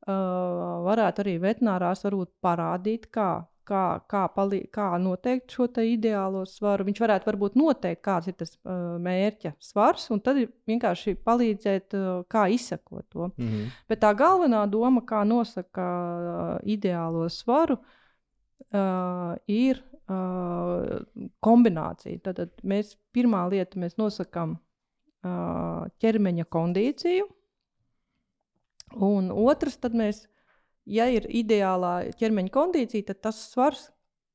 Uh, 0.03 0.83
varētu 0.89 1.23
arī 1.23 1.39
veterinārās 1.39 2.05
varbūt 2.05 2.31
parādīt, 2.43 3.07
kā, 3.15 3.47
kā, 3.69 3.85
kā, 4.11 4.23
palī, 4.35 4.63
kā 4.73 4.89
noteikt 5.01 5.55
šo 5.55 5.69
ideālo 5.87 6.45
svaru. 6.49 6.87
Viņš 6.89 7.01
varētu 7.03 7.29
varbūt 7.31 7.57
noteikt, 7.59 8.03
kāds 8.05 8.31
ir 8.31 8.37
tas 8.39 8.55
uh, 8.57 8.99
mērķa 9.03 9.55
svars, 9.63 10.09
un 10.15 10.21
tad 10.25 10.41
vienkārši 10.69 11.17
palīdzēt, 11.27 11.97
uh, 11.99 12.25
kā 12.33 12.49
izsakot 12.53 13.07
to. 13.13 13.31
Mhm. 13.37 13.71
Bet 13.89 14.03
tā 14.05 14.13
galvenā 14.19 14.65
doma, 14.71 15.05
kā 15.07 15.23
nosaka 15.29 15.87
uh, 15.87 16.53
ideālo 16.65 17.29
svaru, 17.33 17.79
uh, 18.73 19.37
ir 19.47 19.83
uh, 20.09 21.03
kombinācija. 21.45 22.21
Tad, 22.25 22.41
tad 22.41 22.67
mēs 22.67 22.97
pirmā 23.15 23.45
lieta 23.53 23.81
mēs 23.81 23.99
nosakām 24.01 24.57
uh, 24.57 25.87
ķermeņa 26.03 26.49
kondīciju, 26.53 27.29
un 29.03 29.31
otrs, 29.33 29.79
tad 29.81 29.97
mēs, 29.97 30.27
ja 30.87 31.09
ir 31.13 31.27
ideālā 31.31 32.13
ķermeņa 32.19 32.53
kondīcija, 32.55 33.11
tad 33.13 33.23
tas 33.29 33.43
svars. 33.53 33.91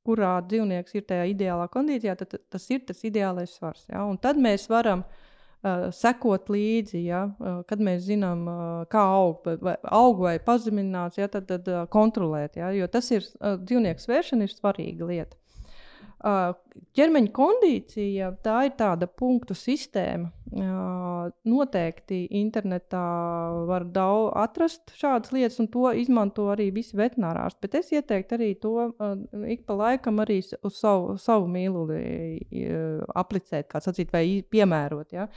Kurā 0.07 0.37
dzīvnieks 0.47 0.93
ir 0.95 1.03
tajā 1.03 1.25
ideālā 1.33 1.65
kondīcijā, 1.67 2.13
tad 2.15 2.37
tas 2.47 2.69
ir 2.71 2.85
tas 2.87 3.01
ideālais 3.03 3.57
svars. 3.57 3.81
Ja? 3.91 4.05
Un 4.07 4.15
tad 4.23 4.37
mēs 4.39 4.69
varam 4.71 5.01
uh, 5.03 5.89
sekot 5.91 6.47
līdzi, 6.47 7.01
ja? 7.09 7.25
uh, 7.27 7.57
kad 7.67 7.83
mēs 7.83 8.05
zinām, 8.05 8.45
uh, 8.47 8.85
kā 8.87 9.01
aug, 9.17 9.49
vai- 9.59 9.75
aug 9.83 10.21
vai 10.23 10.37
pazemināts, 10.39 11.19
ja? 11.19 11.27
tad, 11.27 11.49
tad 11.51 11.67
uh, 11.67 11.81
kontrolēt. 11.91 12.55
Ja? 12.55 12.71
Jo 12.71 12.87
tas 12.87 13.11
ir 13.11 13.27
uh, 13.27 13.57
dzīvnieku 13.59 14.05
svēršana, 14.05 14.47
ir 14.47 14.55
svarīga 14.55 15.11
lieta. 15.11 15.35
Ķermeņa 16.17 17.29
kondīcija 17.29 18.31
tā 18.41 18.55
ir 18.65 18.71
tāda 18.77 19.05
punktu 19.05 19.53
sistēma. 19.57 20.31
Noteikti 21.45 22.23
internetā 22.39 23.03
var 23.69 23.85
daudz 23.93 24.31
atrast 24.41 24.95
šādas 24.97 25.33
lietas, 25.35 25.59
un 25.61 25.69
to 25.69 25.91
izmanto 25.93 26.47
arī 26.53 26.71
visi 26.73 26.97
veterinārārsti. 26.97 27.61
Bet 27.61 27.77
es 27.81 27.93
ieteiktu 27.93 28.37
arī 28.39 28.49
to 28.61 28.73
ik 29.45 29.67
pa 29.69 29.77
laikam 29.77 30.23
arī 30.25 30.39
uz 30.41 30.79
savu, 30.79 31.19
savu 31.21 31.45
mīluli 31.53 32.01
aplicēt, 33.13 33.69
kā 33.69 33.83
sacīt, 33.83 34.09
vai 34.15 34.41
piemērot. 34.41 35.13
Ja? 35.13 35.27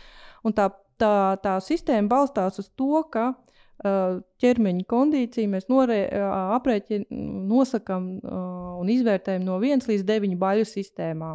Un 0.49 0.57
tā, 0.57 0.71
tā, 1.01 1.37
tā 1.45 1.59
sistēma 1.65 2.09
balstās 2.09 2.63
uz 2.63 2.73
to, 2.73 3.05
ka 3.13 3.35
ķermeņa 3.81 4.85
kondīciju 4.89 5.49
mēs 5.55 5.69
norē, 5.73 6.01
uh, 6.13 6.55
aprēķin, 6.59 7.07
nosakām 7.49 8.11
uh, 8.19 8.41
un 8.81 8.91
izvērtējam 8.93 9.47
no 9.47 9.57
1 9.57 9.87
līdz 9.89 10.05
9 10.09 10.37
baļu 10.41 10.67
sistēmā. 10.69 11.31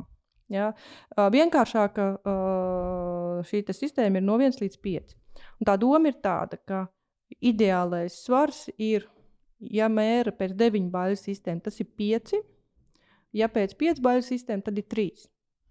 Ja? 0.54 0.72
Uh, 1.16 1.26
vienkāršāka 1.34 2.10
uh, 2.22 3.40
šī 3.50 3.64
sistēma 3.74 4.22
ir 4.22 4.26
no 4.28 4.38
1 4.38 4.62
līdz 4.62 4.78
5. 4.78 5.16
Un 5.60 5.70
tā 5.70 5.78
doma 5.82 6.12
ir 6.12 6.20
tāda, 6.22 6.60
ka 6.62 6.86
ideālais 7.42 8.20
svars 8.22 8.68
ir, 8.78 9.08
ja 9.60 9.90
mēra 9.90 10.34
pēc 10.36 10.54
9 10.54 10.92
baļu 10.94 11.18
sistēmu, 11.18 11.64
tas 11.66 11.82
ir 11.82 11.90
5. 11.98 12.36
Ja 13.36 13.50
pēc 13.52 13.74
5 13.80 14.04
baļu 14.06 14.28
sistēmu, 14.28 14.66
tad 14.68 14.78
ir 14.78 14.86
3. 14.92 15.26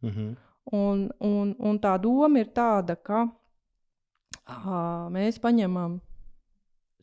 Mhm. 0.04 0.35
Un, 0.75 1.07
un, 1.21 1.54
un 1.61 1.78
tā 1.78 1.93
doma 2.00 2.40
ir 2.40 2.49
tāda, 2.57 2.97
ka 2.97 3.26
uh, 3.28 5.07
mēs 5.12 5.37
paņemam 5.38 5.99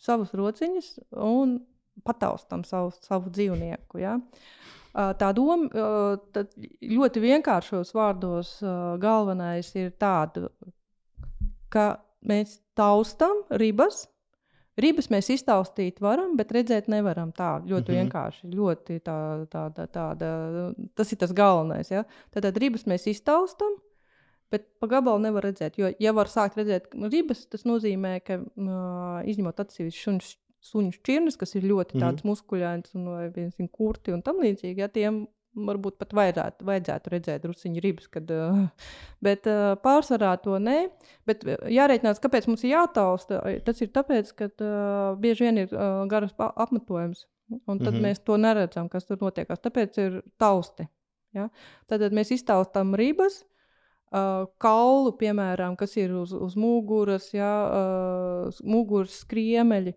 savus 0.02 0.34
rociņus 0.38 0.92
un 1.22 1.60
pataustām 2.06 2.66
savu, 2.68 2.92
savu 3.04 3.32
dzīvnieku. 3.34 4.02
Ja? 4.02 4.18
Tā 4.92 5.32
doma 5.36 5.70
ļoti 6.82 7.24
vienkāršos 7.24 7.94
vārdos 7.96 8.58
galvenais 9.02 9.70
ir 9.80 9.94
tāda, 10.02 10.50
ka 11.72 11.86
mēs 12.28 12.60
taustām 12.78 13.46
ribas. 13.62 14.08
Ribas 14.82 15.10
mēs 15.12 15.28
iztaustīt 15.34 16.00
varam, 16.02 16.36
bet 16.40 16.52
redzēt 16.56 16.88
nevaram. 16.92 17.32
Tā 17.36 17.60
ļoti 17.60 17.92
mm 17.92 17.96
-hmm. 17.96 18.02
vienkārši. 18.02 18.52
Ļoti 18.56 19.00
tā, 19.04 19.18
tā, 19.52 19.64
tā, 19.76 19.88
tāda, 19.88 20.30
tas 20.96 21.12
ir 21.12 21.18
tas 21.18 21.34
galvenais. 21.34 21.92
Ja? 21.92 22.04
Tad, 22.32 22.44
tad 22.44 22.58
ribas 22.58 22.88
mēs 22.88 23.08
iztaustām, 23.08 23.76
bet 24.52 24.68
pa 24.82 24.90
gabalu 24.92 25.24
nevar 25.24 25.48
redzēt. 25.50 25.80
Jo, 25.80 25.92
ja 26.00 26.14
var 26.16 26.30
sākt 26.32 26.60
redzēt 26.60 26.92
ribas, 27.12 27.46
tas 27.52 27.66
nozīmē, 27.68 28.18
ka 28.26 28.40
uh, 28.42 29.22
izņemot 29.32 29.62
atsevišķus 29.64 30.32
suņu 30.62 30.96
šķirnes, 31.00 31.38
kas 31.42 31.56
ir 31.58 31.66
ļoti 31.66 31.98
Mhm. 31.98 32.02
tāds 32.04 32.26
muskuļains 32.28 32.96
un 32.96 33.08
piemēram, 33.34 33.70
kurti 33.72 34.14
un 34.14 34.22
tam 34.22 34.44
līdzīgi, 34.44 34.84
ja 34.84 34.88
tiem 34.88 35.26
varbūt 35.52 35.98
pat 36.00 36.14
vajadzētu, 36.16 36.64
vajadzētu 36.68 37.12
redzēt 37.12 37.44
druskuļu 37.44 37.82
ribas, 37.84 38.08
kad, 38.08 38.30
bet 39.26 39.48
pārsvarā 39.84 40.36
to 40.44 40.56
nē. 40.64 40.78
Bet 41.28 41.44
jārēķinās, 41.44 42.22
kāpēc 42.24 42.48
mums 42.48 42.64
ir 42.64 42.76
jātausta. 42.78 43.42
Tas 43.66 43.82
ir 43.84 43.92
tāpēc, 43.92 44.32
ka 44.38 44.48
bieži 45.20 45.50
vien 45.50 45.66
ir 45.66 45.76
garas 46.12 46.32
apmetojums. 46.40 47.26
Un 47.68 47.80
tad 47.80 47.94
mm. 47.94 47.98
-hmm. 47.98 48.06
mēs 48.08 48.24
to 48.24 48.38
neredzam, 48.38 48.88
kas 48.90 49.06
tur 49.06 49.18
notiekās. 49.20 49.60
Tāpēc 49.60 49.98
ir 50.00 50.22
tausti. 50.40 50.88
Ja? 51.36 51.50
Tad 51.88 52.02
mēs 52.16 52.32
iztaustām 52.32 52.96
ribas, 52.96 53.44
uh, 54.12 54.46
kaulu, 54.62 55.16
piemēram, 55.20 55.76
kas 55.80 55.96
ir 56.00 56.14
uz, 56.16 56.34
uz 56.36 56.56
muguras, 56.60 57.32
ja, 57.36 57.52
uh, 57.66 58.62
muguras 58.64 59.22
skriemeļi. 59.26 59.96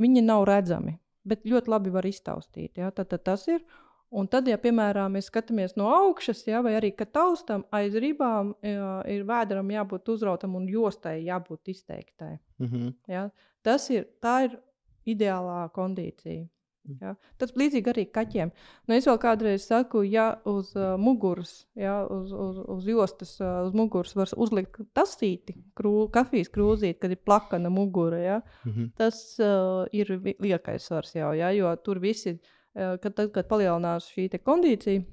Viņi 0.00 0.24
nav 0.26 0.46
redzami, 0.48 0.96
bet 1.26 1.46
ļoti 1.46 1.70
labi 1.70 1.92
var 1.94 2.08
iztaustīt. 2.08 2.80
Ja? 2.80 2.90
Tad, 2.90 3.12
tad 3.12 3.24
tas 3.26 3.46
ir. 3.50 3.62
Un 4.10 4.26
tad, 4.26 4.48
ja 4.50 4.56
piemēram 4.58 5.12
mēs 5.14 5.28
skatāmies 5.30 5.76
no 5.78 5.86
augšas, 5.94 6.40
ja, 6.48 6.64
vai 6.66 6.72
arī 6.74 6.90
kad 6.98 7.12
taustām 7.14 7.62
aiz 7.70 7.94
ribām, 7.94 8.56
ja, 8.66 8.96
ir 9.06 9.22
vēderam 9.28 9.70
jābūt 9.70 10.10
uzrautam 10.16 10.56
un 10.58 10.66
jostai 10.66 11.20
jābūt 11.28 11.70
izteiktai. 11.70 12.32
Mhm. 12.58 12.88
Ja? 13.10 13.28
Tas 13.62 13.86
ir, 13.94 14.08
ir 14.42 14.58
ideālā 15.06 15.68
kondīcija. 15.74 16.48
Ja? 17.00 17.14
Tas 17.40 17.52
līdzīgi 17.58 17.92
arī 17.92 18.04
kaķiem. 18.10 18.50
Nu, 18.88 18.96
es 18.96 19.06
vēl 19.08 19.18
kādreiz 19.20 19.66
saku, 19.68 20.02
ja 20.08 20.30
uz 20.48 20.72
uh, 20.78 20.94
muguras, 21.00 21.52
ja, 21.78 22.00
uz, 22.08 22.32
uz, 22.32 22.60
uz 22.74 22.88
jostas, 22.88 23.34
uh, 23.42 23.60
uz 23.68 23.76
muguras 23.76 24.16
var 24.16 24.32
uzlikt 24.40 24.80
tasīti, 24.96 25.56
krū, 25.76 26.08
kafijas 26.14 26.50
krūzīti, 26.54 26.98
kad 27.02 27.14
ir 27.14 27.22
plakana 27.24 27.72
mugura. 27.72 28.20
Ja? 28.24 28.40
Mhm. 28.64 28.90
Tas 29.00 29.22
uh, 29.42 29.84
ir 29.92 30.16
liekais 30.40 30.88
svars 30.88 31.14
jau, 31.16 31.32
ja? 31.36 31.52
jo 31.56 31.72
tur 31.84 32.02
visi, 32.02 32.36
uh, 32.38 32.96
kad, 33.02 33.14
tad, 33.14 33.32
kad 33.36 33.50
palielinās 33.50 34.10
šī 34.14 34.30
kondīcija. 34.40 35.06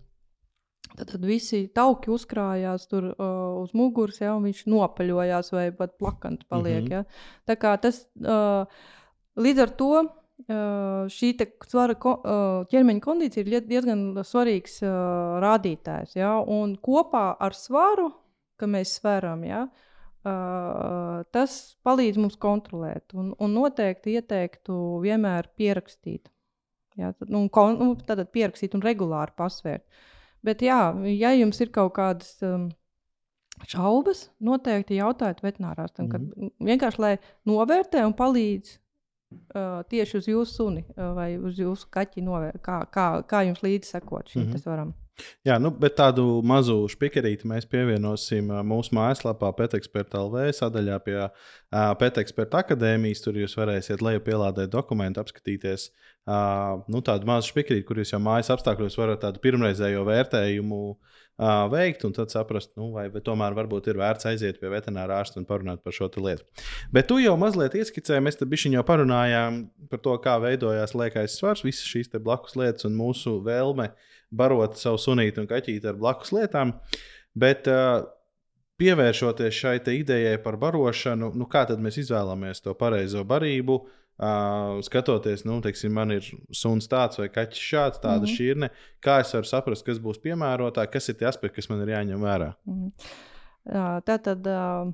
Tad, 0.95 1.09
tad 1.11 1.25
visi 1.27 1.65
tauki 1.75 2.09
uzkrājās 2.13 2.87
tur 2.87 3.09
uh, 3.11 3.57
uz 3.59 3.73
muguras, 3.75 4.21
ja, 4.21 4.31
un 4.37 4.47
viņš 4.47 4.63
nopaļojās 4.71 5.51
vai 5.51 5.65
pat 5.75 5.97
plakans 5.99 6.47
paliek. 6.47 6.85
Mm 6.85 6.87
-hmm. 6.87 6.93
ja. 6.93 7.03
Tā 7.45 7.57
kā 7.59 7.75
tas 7.81 8.05
uh, 8.23 8.63
līdz 9.35 9.61
ar 9.65 9.73
to 9.81 9.91
šī 10.45 11.31
svara 11.65 11.95
ķermeņa 12.69 13.01
kondīcija 13.03 13.43
ir 13.47 13.65
diezgan 13.67 14.03
svarīgs 14.23 14.79
rādītājs. 15.43 16.15
Ja? 16.15 16.37
Un 16.39 16.77
kopā 16.77 17.35
ar 17.39 17.57
svaru, 17.57 18.11
ka 18.57 18.69
mēs 18.69 18.97
sveram, 18.99 19.43
ja? 19.43 19.67
tas 21.31 21.77
palīdz 21.87 22.19
mums 22.19 22.37
kontrolēt. 22.37 23.13
Un, 23.15 23.33
un 23.39 23.53
noteikti 23.53 24.17
ieteiktu 24.19 24.99
vienmēr 25.03 25.49
pierakstīt. 25.57 26.29
Ja? 26.97 27.13
Nu, 27.27 27.47
kon, 27.49 27.77
nu, 27.79 27.95
tad 28.05 28.23
pierakstīt 28.33 28.75
un 28.75 28.83
regulāri 28.85 29.33
pasvērt. 29.37 29.85
Bet, 30.45 30.61
jā, 30.61 30.93
ja 31.17 31.31
jums 31.33 31.59
ir 31.63 31.71
kaut 31.73 31.95
kādas 31.97 32.37
um, 32.45 32.67
šaubas, 33.65 34.27
noteikti 34.43 34.99
jautājiet 34.99 35.41
veterinārārstam. 35.41 36.07
Mm 36.07 36.27
-hmm. 36.27 36.51
Vienkārši 36.69 37.01
lai 37.01 37.17
novērtē 37.45 38.05
un 38.05 38.13
palīdz 38.13 38.77
uh, 39.31 39.81
tieši 39.89 40.21
uz 40.21 40.29
jūsu 40.31 40.61
suni 40.61 40.85
vai 40.95 41.33
uz 41.37 41.59
jūsu 41.59 41.89
kaķi, 41.93 42.23
novēr, 42.27 42.61
kā, 42.63 42.81
kā, 42.91 43.09
kā 43.27 43.43
jums 43.47 43.63
līdzi 43.65 43.97
sekot 43.97 44.33
šim 44.33 44.43
mm 44.45 44.53
-hmm. 44.53 44.69
varam. 44.69 44.95
Jā, 45.47 45.55
nu, 45.61 45.71
bet 45.71 45.95
tādu 45.97 46.43
mazu 46.45 46.75
spikerīti 46.91 47.47
mēs 47.49 47.65
pievienosim 47.69 48.51
mūsu 48.69 48.93
mājaslapā, 48.97 49.49
Pēteksperta 49.57 50.21
LV 50.21 50.51
sadaļā 50.53 50.99
pie 51.05 51.17
uh, 51.23 51.31
Pēteksperta 51.97 52.61
akadēmijas. 52.61 53.23
Tur 53.25 53.39
jūs 53.41 53.57
varēsiet 53.57 54.03
lejupielādēt 54.05 54.69
dokumentu, 54.69 55.23
apskatīties 55.23 55.89
uh, 56.27 56.81
nu, 56.91 57.01
tādu 57.05 57.27
mazu 57.27 57.51
spikerīti, 57.51 57.85
kur 57.87 58.01
jūs 58.01 58.13
jau 58.13 58.19
mājas 58.23 58.51
apstākļos 58.53 58.97
varat 58.99 59.21
tādu 59.23 59.41
pirmreizējo 59.43 60.03
vērtējumu 60.07 60.79
uh, 60.91 60.97
veikt, 61.71 62.03
un 62.07 62.15
tad 62.15 62.33
saprast, 62.33 62.73
nu, 62.79 62.89
vai, 62.95 63.07
tomēr 63.11 63.55
varbūt 63.57 63.89
ir 63.91 63.99
vērts 64.01 64.29
aiziet 64.31 64.59
pie 64.61 64.71
veterinārā 64.73 65.21
ārsta 65.23 65.39
un 65.41 65.47
parunāt 65.49 65.83
par 65.85 65.95
šo 65.95 66.09
lietu. 66.17 66.45
Bet 66.93 67.09
tu 67.11 67.19
jau 67.23 67.37
mazliet 67.39 67.77
ieskicēji, 67.79 68.25
mēs 68.25 68.39
tam 68.39 68.51
bišķiņā 68.51 68.83
parunājām 68.87 69.63
par 69.91 70.03
to, 70.03 70.17
kā 70.23 70.35
veidojās 70.43 70.95
liekais 70.97 71.39
svars, 71.39 71.63
visas 71.67 71.87
šīs 71.87 72.11
blakus 72.17 72.57
lietas 72.59 72.89
un 72.89 72.97
mūsu 72.97 73.39
vēlme 73.45 73.91
barot 74.31 74.75
savu 74.77 74.99
sunītu 74.99 75.43
un 75.43 75.49
kaķīti 75.49 75.87
ar 75.87 75.99
blakus 75.99 76.33
lietām. 76.35 76.75
Bet, 77.37 77.69
uh, 77.71 78.03
pievēršoties 78.77 79.55
šai 79.57 79.77
idejai 79.95 80.35
par 80.43 80.57
barošanu, 80.61 81.31
nu, 81.33 81.47
kā 81.49 81.63
tad 81.69 81.79
mēs 81.81 81.97
izvēlamies 82.03 82.61
to 82.61 82.75
pareizo 82.77 83.23
barību, 83.25 83.79
Uh, 83.87 84.06
skatoties, 84.81 85.43
nu, 85.45 85.59
teiksim, 85.61 85.93
man 85.93 86.11
ir 86.15 86.25
suns 86.55 86.89
tāds 86.89 87.19
vai 87.21 87.27
kaķis 87.29 87.61
šāds, 87.61 87.99
tāda 88.01 88.23
mm 88.23 88.25
-hmm. 88.25 88.35
šķirne. 88.35 88.69
Kā 89.01 89.19
es 89.21 89.33
varu 89.33 89.45
saprast, 89.45 89.85
kas 89.85 89.99
būs 89.99 90.21
piemērotāk, 90.21 90.89
kas 90.91 91.09
ir 91.09 91.15
tie 91.15 91.27
aspekti, 91.27 91.55
kas 91.55 91.69
man 91.69 91.81
ir 91.81 91.93
jāņem 91.93 92.21
vērā? 92.21 92.53
Mm 92.65 92.73
-hmm. 92.73 92.91
uh, 93.65 94.01
tā 94.01 94.21
tad. 94.21 94.47
Uh... 94.47 94.93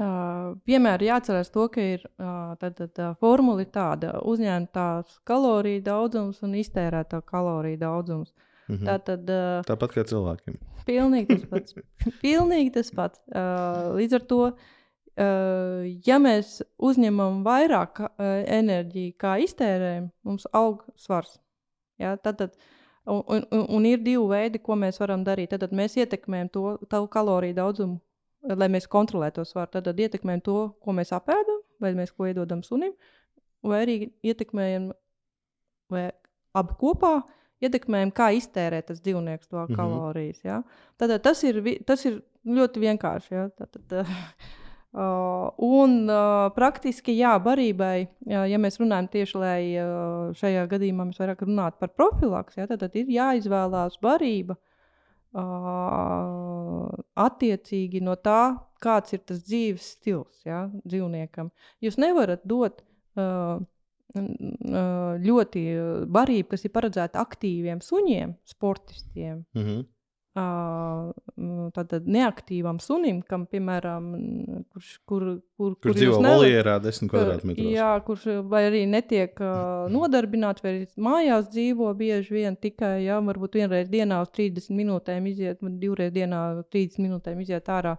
Uh, 0.00 0.56
vienmēr 0.66 1.02
jāatcerās 1.02 1.50
to, 1.50 1.68
ka 1.68 1.80
ir 1.80 2.00
uh, 2.18 2.56
tad, 2.56 2.76
tad, 2.76 2.98
uh, 2.98 3.16
formula 3.20 3.64
tāda 3.64 4.20
uzņemtās 4.22 5.18
kaloriju 5.24 5.82
daudzums 5.82 6.42
un 6.42 6.54
iztērētā 6.54 7.20
kaloriju 7.26 7.76
daudzums. 7.76 8.32
Mm 8.68 8.76
-hmm. 8.76 8.86
tā 8.86 8.98
tad, 9.04 9.20
uh, 9.30 9.64
Tāpat 9.66 9.92
kā 9.92 10.04
cilvēkiem. 10.04 10.54
Pilnīgi 10.86 11.26
tas 11.26 11.44
pats. 11.50 11.74
pilnīgi 12.22 12.70
tas 12.70 12.90
pats. 12.90 13.20
Uh, 13.28 13.96
līdz 13.96 14.14
ar 14.14 14.20
to 14.20 14.42
uh, 14.46 14.52
ja 16.06 16.18
mēs 16.22 16.60
uzņemam 16.78 17.42
vairāk 17.44 18.02
enerģiju, 18.18 19.14
kā 19.20 19.36
iztērējam, 19.44 20.10
mums 20.24 20.46
aug 20.56 20.84
svars. 20.96 21.38
Ja? 22.00 22.14
Tad, 22.16 22.38
tad, 22.38 22.54
un, 23.04 23.22
un, 23.50 23.66
un 23.76 23.88
ir 23.88 24.00
divi 24.04 24.22
veidi, 24.30 24.62
ko 24.62 24.78
mēs 24.80 25.00
varam 25.02 25.24
darīt. 25.26 25.52
Tad, 25.52 25.66
tad 25.66 25.74
mēs 25.76 25.98
ietekmējam 26.00 26.52
to 26.54 27.02
kaloriju 27.12 27.58
daudzumu, 27.58 27.98
lai 28.56 28.70
mēs 28.72 28.88
kontrolētu 28.90 29.40
to 29.40 29.48
svaru. 29.48 29.72
Tad, 29.74 29.88
tad 29.90 30.00
ietekmējam 30.00 30.44
to, 30.46 30.60
ko 30.80 30.94
mēs 30.96 31.12
apēdam, 31.16 31.60
vai 31.82 31.92
mēs 31.98 32.14
ko 32.14 32.30
iedodam 32.30 32.64
sunim, 32.66 32.94
vai 33.66 33.82
arī 33.84 33.98
ietekmējam 34.24 34.90
vai 35.92 36.08
abi 36.56 36.80
kopā. 36.80 37.18
Ietekmējam, 37.60 38.08
kā 38.16 38.30
iztērēt 38.32 38.86
tas 38.88 39.02
dzīvnieks 39.04 39.50
to 39.50 39.58
mm 39.58 39.66
-hmm. 39.66 39.76
kalorijas. 39.76 40.40
Ja? 40.44 40.62
Tad, 40.96 41.10
tad 41.10 41.22
tas, 41.22 41.42
ir, 41.44 41.60
tas 41.84 42.04
ir 42.08 42.22
ļoti 42.46 42.80
vienkārši. 42.80 43.34
Ja? 43.34 43.48
Tad, 43.48 43.76
tad, 43.88 44.06
Uh, 44.90 45.46
un 45.62 46.08
uh, 46.10 46.48
praktiski, 46.50 47.12
jā, 47.14 47.36
barībai, 47.38 48.10
jā, 48.26 48.40
ja 48.50 48.58
mēs 48.58 48.74
runājam 48.80 49.06
tieši, 49.12 49.36
lai 49.38 49.60
uh, 49.78 50.32
šajā 50.34 50.64
gadījumā 50.72 51.04
mēs 51.06 51.20
vairāk 51.22 51.44
runātu 51.46 51.78
par 51.78 51.92
profilaks, 51.94 52.58
jā, 52.58 52.66
tad, 52.66 52.82
tad 52.82 52.96
ir 52.98 53.06
jāizvēlās 53.14 54.00
barība 54.02 54.56
uh, 54.58 56.90
attiecīgi 57.22 58.02
no 58.02 58.18
tā, 58.18 58.58
kāds 58.82 59.14
ir 59.14 59.22
tas 59.30 59.38
dzīves 59.46 59.94
stils 59.94 60.42
jā, 60.42 60.66
dzīvniekam. 60.82 61.54
Jūs 61.86 61.94
nevarat 62.02 62.42
dot 62.42 62.82
uh, 63.14 63.62
ļoti 65.30 65.62
barību, 66.10 66.50
kas 66.50 66.66
ir 66.66 66.74
paredzēta 66.74 67.22
aktīviem 67.22 67.78
suņiem, 67.78 68.34
sportistiem. 68.56 69.46
Mm 69.54 69.62
-hmm 69.62 69.86
Tātad 70.30 72.04
neaktīvam 72.06 72.78
sunim, 72.78 73.18
kam, 73.26 73.48
piemēram, 73.50 74.04
kurš, 74.70 74.90
kur, 75.02 75.24
kur, 75.58 75.72
kurš 75.74 75.82
kur 75.82 75.96
dzīvo 75.96 76.20
voljērā, 76.22 76.76
desmit 76.84 77.10
kvadrātmetros. 77.10 77.70
Jā, 77.74 77.88
kurš 78.06 78.28
vai 78.52 78.60
arī 78.68 78.84
netiek 78.86 79.42
uh, 79.42 79.90
nodarbināts, 79.90 80.62
vai 80.62 80.76
arī 80.76 80.86
mājās 81.02 81.50
dzīvo 81.50 81.90
bieži 81.98 82.36
vien 82.36 82.54
tikai, 82.54 83.00
jā, 83.08 83.18
varbūt 83.26 83.58
vienreiz 83.58 83.90
dienā 83.90 84.22
uz 84.22 84.30
30 84.38 84.70
minūtēm 84.78 85.26
iziet, 85.32 85.66
divreiz 85.82 86.14
dienā 86.14 86.46
uz 86.60 86.64
30 86.70 87.02
minūtēm 87.08 87.42
iziet 87.42 87.74
ārā. 87.74 87.98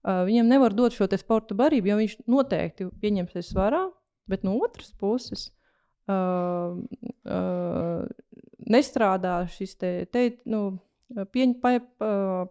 Uh, 0.00 0.24
viņam 0.30 0.48
nevar 0.48 0.72
dot 0.72 0.96
šo 0.96 1.10
sporta 1.20 1.52
barību, 1.58 1.92
jo 1.92 2.00
viņš 2.00 2.18
noteikti 2.24 2.88
pieņemsies 3.04 3.52
svarā, 3.52 3.84
bet 4.32 4.48
no 4.48 4.56
otras 4.64 4.94
puses 4.96 5.50
uh, 6.08 6.72
uh, 7.28 8.06
nestrādā 8.64 9.42
šis 9.52 9.76
te, 9.76 9.98
te 10.08 10.30
nu, 10.48 10.78
pieņ, 11.10 11.54
pa, 11.62 11.76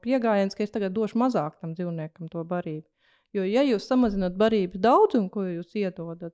pieejams, 0.04 0.56
ka 0.56 0.64
es 0.64 0.74
tagad 0.74 0.96
došu 0.96 1.20
mazāk 1.20 1.60
tam 1.62 1.74
dzīvniekam 1.78 2.30
to 2.32 2.44
barību. 2.44 2.88
Jo, 3.36 3.44
ja 3.46 3.62
jūs 3.62 3.86
samazināt 3.86 4.34
barības 4.38 4.82
daudzumu, 4.82 5.30
ko 5.30 5.44
jūs 5.46 5.76
iedodat, 5.78 6.34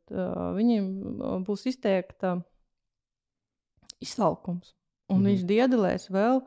viņam 0.55 1.43
būs 1.43 1.65
izteikta 1.73 2.37
izsalkums. 3.99 4.75
Un 5.09 5.17
mm 5.17 5.21
-hmm. 5.21 5.27
viņš 5.27 5.43
diedelēs 5.49 6.09
vēl. 6.09 6.41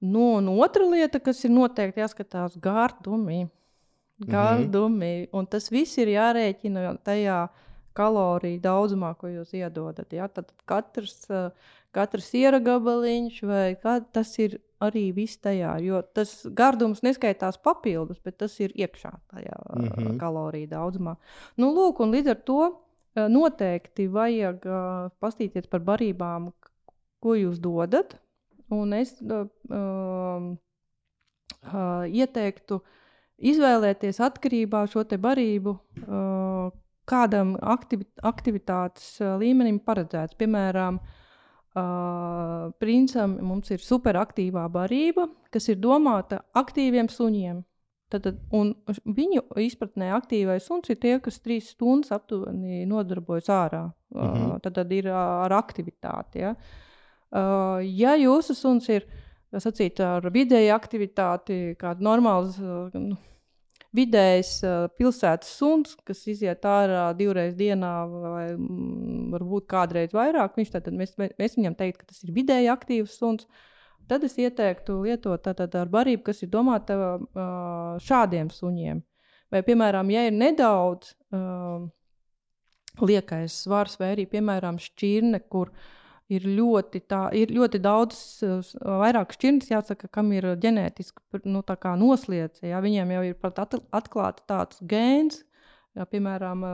No, 0.00 0.26
un 0.36 0.48
otra 0.48 0.84
lieta, 0.84 1.20
kas 1.20 1.44
ir 1.44 1.50
noteikti 1.50 2.00
jāskatās, 2.00 2.56
gardumi. 2.60 3.48
Gardumi. 4.18 5.16
Mm 5.16 5.24
-hmm. 5.24 5.28
Un 5.32 5.46
tas 5.46 5.70
viss 5.70 5.98
ir 5.98 6.08
jārēķina 6.08 6.96
tajā 7.04 7.48
kaloriju 7.92 8.60
daudzumā, 8.60 9.14
ko 9.14 9.26
jūs 9.26 9.54
iedodat. 9.54 10.12
Ja? 10.12 10.28
Tad 10.28 10.52
katrs, 10.64 11.26
katrs 11.90 12.34
iera 12.34 12.58
gabaliņš 12.58 13.42
vai 13.42 13.76
kā, 13.82 14.04
tas 14.12 14.38
ir 14.38 14.60
arī 14.80 15.10
viss 15.14 15.40
tajā, 15.44 15.74
jo 15.84 16.00
tas 16.16 16.32
gardums 16.56 17.02
neskaitās 17.04 17.58
papildus, 17.62 18.20
bet 18.24 18.38
tas 18.40 18.54
ir 18.60 18.72
iekšā 18.74 19.10
tajā 19.32 19.58
mm 19.76 19.88
-hmm. 19.88 20.18
kaloriju 20.20 20.66
daudzumā. 20.70 21.16
Nu, 21.56 21.72
lūk, 21.74 22.00
un 22.00 22.12
līdz 22.14 22.30
ar 22.30 22.40
to 22.44 22.62
noteikti 23.28 24.06
vajag 24.08 24.66
uh, 24.66 25.10
pastīties 25.20 25.66
par 25.66 25.80
barībām, 25.80 26.52
ko 27.20 27.34
jūs 27.34 27.58
dodat. 27.58 28.18
Un 28.70 28.92
es 28.92 29.22
uh, 29.22 29.46
uh, 29.70 30.56
ieteiktu 32.06 32.80
izvēlēties 33.38 34.20
atkarībā 34.20 34.80
no 34.80 34.86
šo 34.86 35.04
barību, 35.18 35.70
uh, 36.06 36.70
kādam 37.04 37.56
aktivi 37.60 38.06
aktivitātes 38.22 39.20
līmenim 39.20 39.80
paredzēts. 39.80 40.36
Piemēram, 40.38 40.94
uh, 40.94 41.19
Uh, 41.70 42.72
princam 42.82 43.36
mums 43.46 43.70
ir 43.70 43.78
superaktīvā 43.78 44.64
barība, 44.74 45.28
kas 45.54 45.68
ir 45.70 45.78
domāta 45.78 46.40
aktīviem 46.58 47.06
suņiem. 47.06 47.60
Tad, 48.10 48.24
tad, 48.24 48.40
viņu 49.06 49.44
izpratnē 49.62 50.08
aktīvais 50.16 50.66
suns 50.66 50.90
ir 50.90 50.98
tie, 50.98 51.12
kas 51.22 51.38
trīs 51.38 51.68
stundas 51.76 52.10
aptuveni 52.16 52.82
nodarbojas 52.90 53.52
ārā. 53.54 53.84
Mm 54.10 54.20
-hmm. 54.20 54.48
uh, 54.48 54.58
tad, 54.64 54.74
tad 54.80 54.92
ir 54.92 55.06
ar 55.14 55.54
aktivitāti. 55.54 56.42
Ja, 56.42 56.56
uh, 57.30 57.78
ja 57.86 58.16
jūsu 58.18 58.54
suns 58.54 58.88
ir 58.88 59.06
sacīt, 59.54 60.00
ar 60.00 60.26
vidēju 60.26 60.74
aktivitāti, 60.74 61.76
kāda 61.78 62.02
normāla. 62.02 62.50
Uh, 62.58 63.16
vidējs 63.96 64.52
pilsētas 64.98 65.50
suns, 65.58 65.96
kas 66.06 66.22
iziet 66.30 66.66
ārā 66.68 67.08
divreiz 67.18 67.56
dienā, 67.58 67.92
vai 68.10 68.44
mm, 68.54 69.28
varbūt 69.34 69.66
kādreiz 69.70 70.14
vairāk, 70.14 70.56
viņš 70.58 70.72
tad 70.76 70.90
mēs, 70.94 71.16
mēs 71.18 71.58
viņam 71.58 71.76
teiktu, 71.78 72.02
ka 72.02 72.10
tas 72.12 72.24
ir 72.24 72.34
vidēji 72.36 72.70
aktīvs 72.72 73.18
suns. 73.18 73.46
Tad 74.10 74.24
es 74.26 74.34
ieteiktu 74.42 74.98
lietot 75.04 75.42
tātad 75.46 75.74
ar 75.78 75.90
barību, 75.90 76.24
kas 76.26 76.42
ir 76.42 76.50
domāta 76.50 76.96
šādiem 78.02 78.50
suņiem. 78.50 79.04
Vai, 79.50 79.62
piemēram, 79.66 80.10
ja 80.14 80.24
ir 80.26 80.34
nedaudz 80.34 81.12
uh, 81.34 81.86
liekais 83.02 83.54
svars, 83.64 83.96
vai 83.98 84.12
arī, 84.14 84.26
piemēram, 84.30 84.78
šķirne, 84.82 85.42
kur 85.50 85.70
uh, 85.70 85.88
ir 86.30 86.46
ļoti, 86.46 87.02
tā, 87.10 87.24
ir 87.36 87.52
ļoti 87.54 87.80
daudz, 87.82 88.18
vairāk 88.80 89.34
šķirnes, 89.36 89.70
jāsaka, 89.72 90.10
kam 90.12 90.30
ir 90.36 90.46
ģenētiski 90.62 91.42
nu, 91.50 91.62
noslēdz. 92.00 92.62
Ja? 92.70 92.82
Viņiem 92.84 93.14
jau 93.16 93.24
ir 93.26 93.38
pat 93.40 93.58
atklāts 93.66 94.46
tāds 94.50 94.80
gēns, 94.86 95.42
ja, 95.98 96.06
piemēram, 96.06 96.64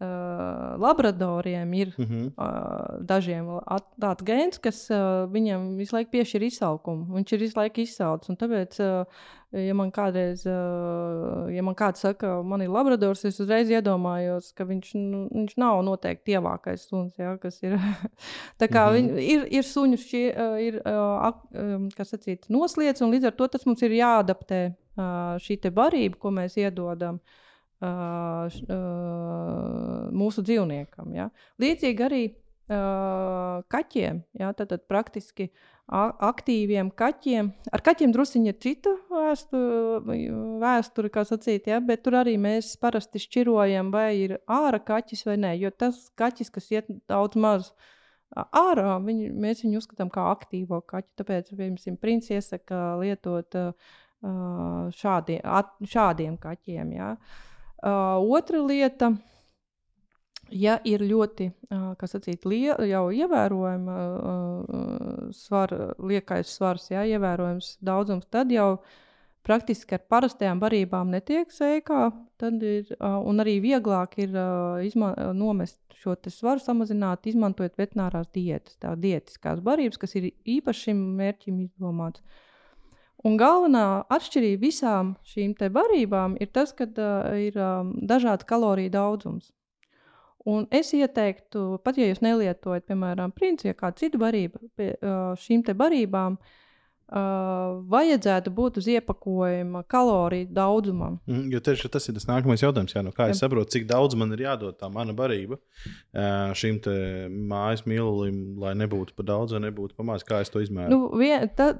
uh, 0.00 0.80
labradoriem 0.80 1.72
ir 1.74 1.94
Mm 1.98 2.04
-hmm. 2.04 2.26
uh, 2.36 3.06
dažiem 3.06 3.60
at, 3.66 3.84
tāds 4.00 4.24
gēns, 4.24 4.60
kas 4.60 4.90
uh, 4.90 5.30
viņam 5.30 5.76
visu 5.76 5.96
laiku 5.96 6.10
piešķir 6.10 6.42
izsalkumu. 6.42 7.06
Viņš 7.14 7.32
ir 7.32 7.38
visu 7.38 7.60
laiku 7.60 7.80
izsalcis. 7.80 8.28
un 8.28 8.36
Tāpēc, 8.36 8.80
uh, 8.80 9.06
ja 9.52 9.74
man 9.74 9.90
kādreiz, 9.90 10.46
uh, 10.46 11.54
ja 11.54 11.62
man 11.62 11.74
kāds 11.74 12.00
saka, 12.00 12.42
man 12.42 12.62
ir 12.62 12.68
labradors, 12.68 13.24
es 13.24 13.40
uzreiz 13.40 13.68
iedomājos, 13.70 14.52
ka 14.54 14.64
viņš, 14.64 14.94
nu, 14.94 15.28
viņš 15.34 15.56
nav 15.56 15.84
noteikti 15.84 16.32
tievākais 16.32 16.88
suns, 16.88 17.14
ja, 17.18 17.36
kas 17.36 17.62
ir. 17.62 17.78
Tā 18.60 18.66
kā 18.68 18.90
Mhm. 18.90 19.04
mm 19.04 19.08
-hmm. 19.08 19.18
ir, 19.18 19.46
ir 19.50 19.62
suņu 19.62 19.96
šie, 19.96 20.34
uh, 20.36 20.60
ir, 20.60 20.82
uh, 20.86 21.32
um, 21.54 21.88
kas 21.96 22.10
sacīt, 22.10 22.48
nosliec, 22.48 23.00
un 23.00 23.12
līdz 23.12 23.26
ar 23.26 23.32
to 23.32 23.48
tas 23.48 23.66
mums 23.66 23.82
ir 23.82 23.90
jāadaptē 23.90 24.74
uh, 24.96 25.04
šī 25.38 25.70
barība, 25.70 26.18
ko 26.18 26.30
mēs 26.30 26.56
iedodam 26.56 27.14
uh, 27.14 27.43
š- 27.84 28.64
uh, 28.70 30.08
mūsu 30.14 30.44
dzīvniekam. 30.46 31.12
Ja? 31.16 31.28
Līdzīgi 31.62 32.04
arī 32.06 32.22
uh, 32.30 33.62
kaķiem, 33.72 34.22
ja? 34.40 34.52
tad, 34.56 34.72
tad 34.72 34.84
praktiski 34.90 35.50
aktīviem 35.84 36.88
kaķiem. 36.96 37.50
Ar 37.76 37.82
kaķiem 37.84 38.12
druskuļi 38.14 38.48
ir 38.48 38.60
cita 38.62 38.94
vēsture, 39.10 40.20
vēsture 40.62 41.10
kā 41.12 41.26
sacīt, 41.28 41.68
ja? 41.68 41.80
bet 41.84 42.04
tur 42.06 42.16
arī 42.22 42.38
mēs 42.40 42.74
parasti 42.80 43.20
šķirojam, 43.20 43.92
vai 43.92 44.08
ir 44.22 44.38
ārā 44.48 44.80
kaķis 44.80 45.26
vai 45.28 45.36
nē. 45.42 45.56
Jo 45.60 45.74
tas 45.74 46.06
kaķis, 46.16 46.52
kas 46.54 46.70
iet 46.72 46.88
daudz 47.10 47.36
maz 47.36 47.74
ārā, 48.34 48.96
viņu, 49.04 49.28
mēs 49.44 49.60
viņu 49.62 49.82
uzskatām 49.82 50.08
par 50.14 50.32
aktīvo 50.32 50.80
kaķu. 50.88 51.12
Tāpēc, 51.20 51.52
piemēram, 51.52 52.00
princis 52.00 52.32
iesaka 52.38 52.96
lietot 53.02 53.60
uh, 53.60 53.92
uh, 54.24 54.88
šādiem, 54.96 55.44
at, 55.44 55.76
šādiem 55.84 56.40
kaķiem. 56.40 56.96
Ja? 56.96 57.12
Uh, 57.14 57.53
otra 57.84 58.64
lieta. 58.64 59.14
Ja 60.54 60.76
ir 60.86 61.00
ļoti, 61.02 61.48
kā 61.98 62.06
sacīt, 62.06 62.44
lie, 62.46 62.68
jau 62.86 63.06
ievērojama 63.10 63.94
uh, 63.96 65.30
svar, 65.34 65.72
liekais 65.98 66.52
svars, 66.52 66.90
ja, 66.92 67.02
ievērojams 67.08 67.78
daudzums, 67.82 68.28
tad 68.30 68.52
jau 68.52 68.76
praktiski 69.44 69.96
ar 69.96 70.04
parastajām 70.12 70.60
barībām 70.62 71.10
netiek 71.12 71.50
sēkā. 71.52 72.10
Tad 72.40 72.62
ir, 72.64 72.92
un 73.00 73.42
arī 73.42 73.56
vieglāk 73.64 74.18
ir 74.24 74.36
ā, 74.36 74.46
izma, 74.84 75.14
nomest 75.36 75.80
šo 76.00 76.16
svaru, 76.28 76.60
samazināt, 76.60 77.28
izmantojot 77.30 77.78
veterinārās 77.80 78.28
diētas, 78.34 78.76
tā 78.82 78.94
diētiskās 79.00 79.62
barības, 79.64 80.00
kas 80.00 80.16
ir 80.20 80.30
īpaši 80.56 80.90
šim 80.90 81.04
mērķim 81.20 81.62
izdomāts. 81.66 82.24
Un 83.24 83.38
galvenā 83.40 84.04
atšķirība 84.12 84.60
visām 84.66 85.14
šīm 85.24 85.54
barībām 85.72 86.36
ir 86.40 86.50
tas, 86.52 86.74
ka 86.76 86.84
uh, 86.84 87.30
ir 87.40 87.56
um, 87.56 87.94
dažāds 88.04 88.44
kaloriju 88.44 88.92
daudzums. 88.92 89.52
Un 90.44 90.66
es 90.70 90.92
ieteiktu, 90.92 91.80
pat 91.84 91.96
ja 91.96 92.10
jūs 92.10 92.20
nelietojat, 92.20 92.84
piemēram, 92.84 93.32
princi, 93.32 93.70
ja 93.70 93.74
kāda 93.74 93.96
cita 93.96 94.20
barība, 94.20 94.60
pie 94.76 94.90
uh, 95.00 95.32
šīm 95.40 95.64
barībām 95.64 96.36
uh, 96.36 96.63
vajadzētu 97.08 98.50
būt 98.54 98.78
uz 98.80 98.86
iepakojuma 98.88 99.82
kaloriju 99.90 100.48
daudzumam. 100.56 101.18
Mm, 101.28 101.50
jo 101.52 101.60
tieši 101.60 101.90
tas 101.92 102.08
ir 102.08 102.16
tas 102.16 102.26
nākamais 102.30 102.64
jautājums. 102.64 102.94
Jā, 102.96 103.02
nu 103.04 103.12
kā 103.12 103.28
es 103.28 103.36
Jā. 103.36 103.44
saprotu, 103.44 103.74
cik 103.76 103.86
daudz 103.90 104.16
man 104.16 104.32
ir 104.32 104.44
jādod 104.46 104.78
tā 104.80 104.88
mana 104.92 105.12
barība 105.16 105.58
ā, 106.16 106.54
šim 106.56 106.80
te 106.84 106.94
mājas 107.28 107.84
mīlulim, 107.84 108.56
lai 108.60 108.72
nebūtu 108.80 109.16
par 109.18 109.28
daudz 109.28 109.52
vai 109.52 109.66
nebūtu 109.66 109.98
par 109.98 110.08
maz. 110.08 110.24
Kā 110.24 110.40
es 110.40 110.52
to 110.52 110.64
izmēru? 110.64 110.90
Nu, 110.94 111.10
vien, 111.20 111.44
ta, 111.56 111.74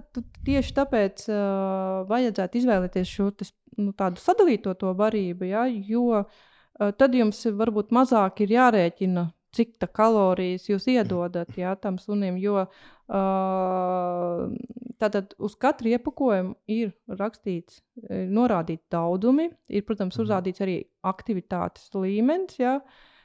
tieši 0.44 0.76
tāpēc 0.76 1.28
uh, 1.30 2.04
vajadzētu 2.10 2.60
izvēlēties 2.60 3.14
šo 3.16 3.30
tas, 3.32 3.54
nu, 3.80 3.94
tādu 3.96 4.20
sadalīto 4.20 4.76
to 4.76 4.92
barību, 4.98 5.48
ja, 5.48 5.64
jo 5.66 6.20
uh, 6.20 6.44
tad 7.00 7.16
jums 7.16 7.40
varbūt 7.48 7.96
mazāk 7.96 8.44
ir 8.44 8.58
jārēķina, 8.58 9.24
cik 9.54 9.78
tā 9.82 9.88
kalorijas 9.90 10.68
jūs 10.68 10.88
iedodat 10.90 11.54
ja, 11.58 11.74
tam 11.80 11.98
sunim. 12.02 12.36
Jo 12.40 12.64
uh, 12.64 12.68
tātad 15.00 15.34
uz 15.38 15.56
katru 15.60 15.94
iepakojumu 15.94 16.54
ir 16.70 16.92
rakstīts, 17.08 17.80
ir 18.08 18.28
norādīti 18.34 18.84
daudzumi, 18.94 19.50
ir, 19.68 19.82
protams, 19.86 20.16
Mhm. 20.18 20.24
uzrādīts 20.26 20.60
arī 20.64 20.78
aktivitātes 21.04 21.90
līmenis. 21.94 22.58
Ja, 22.58 22.80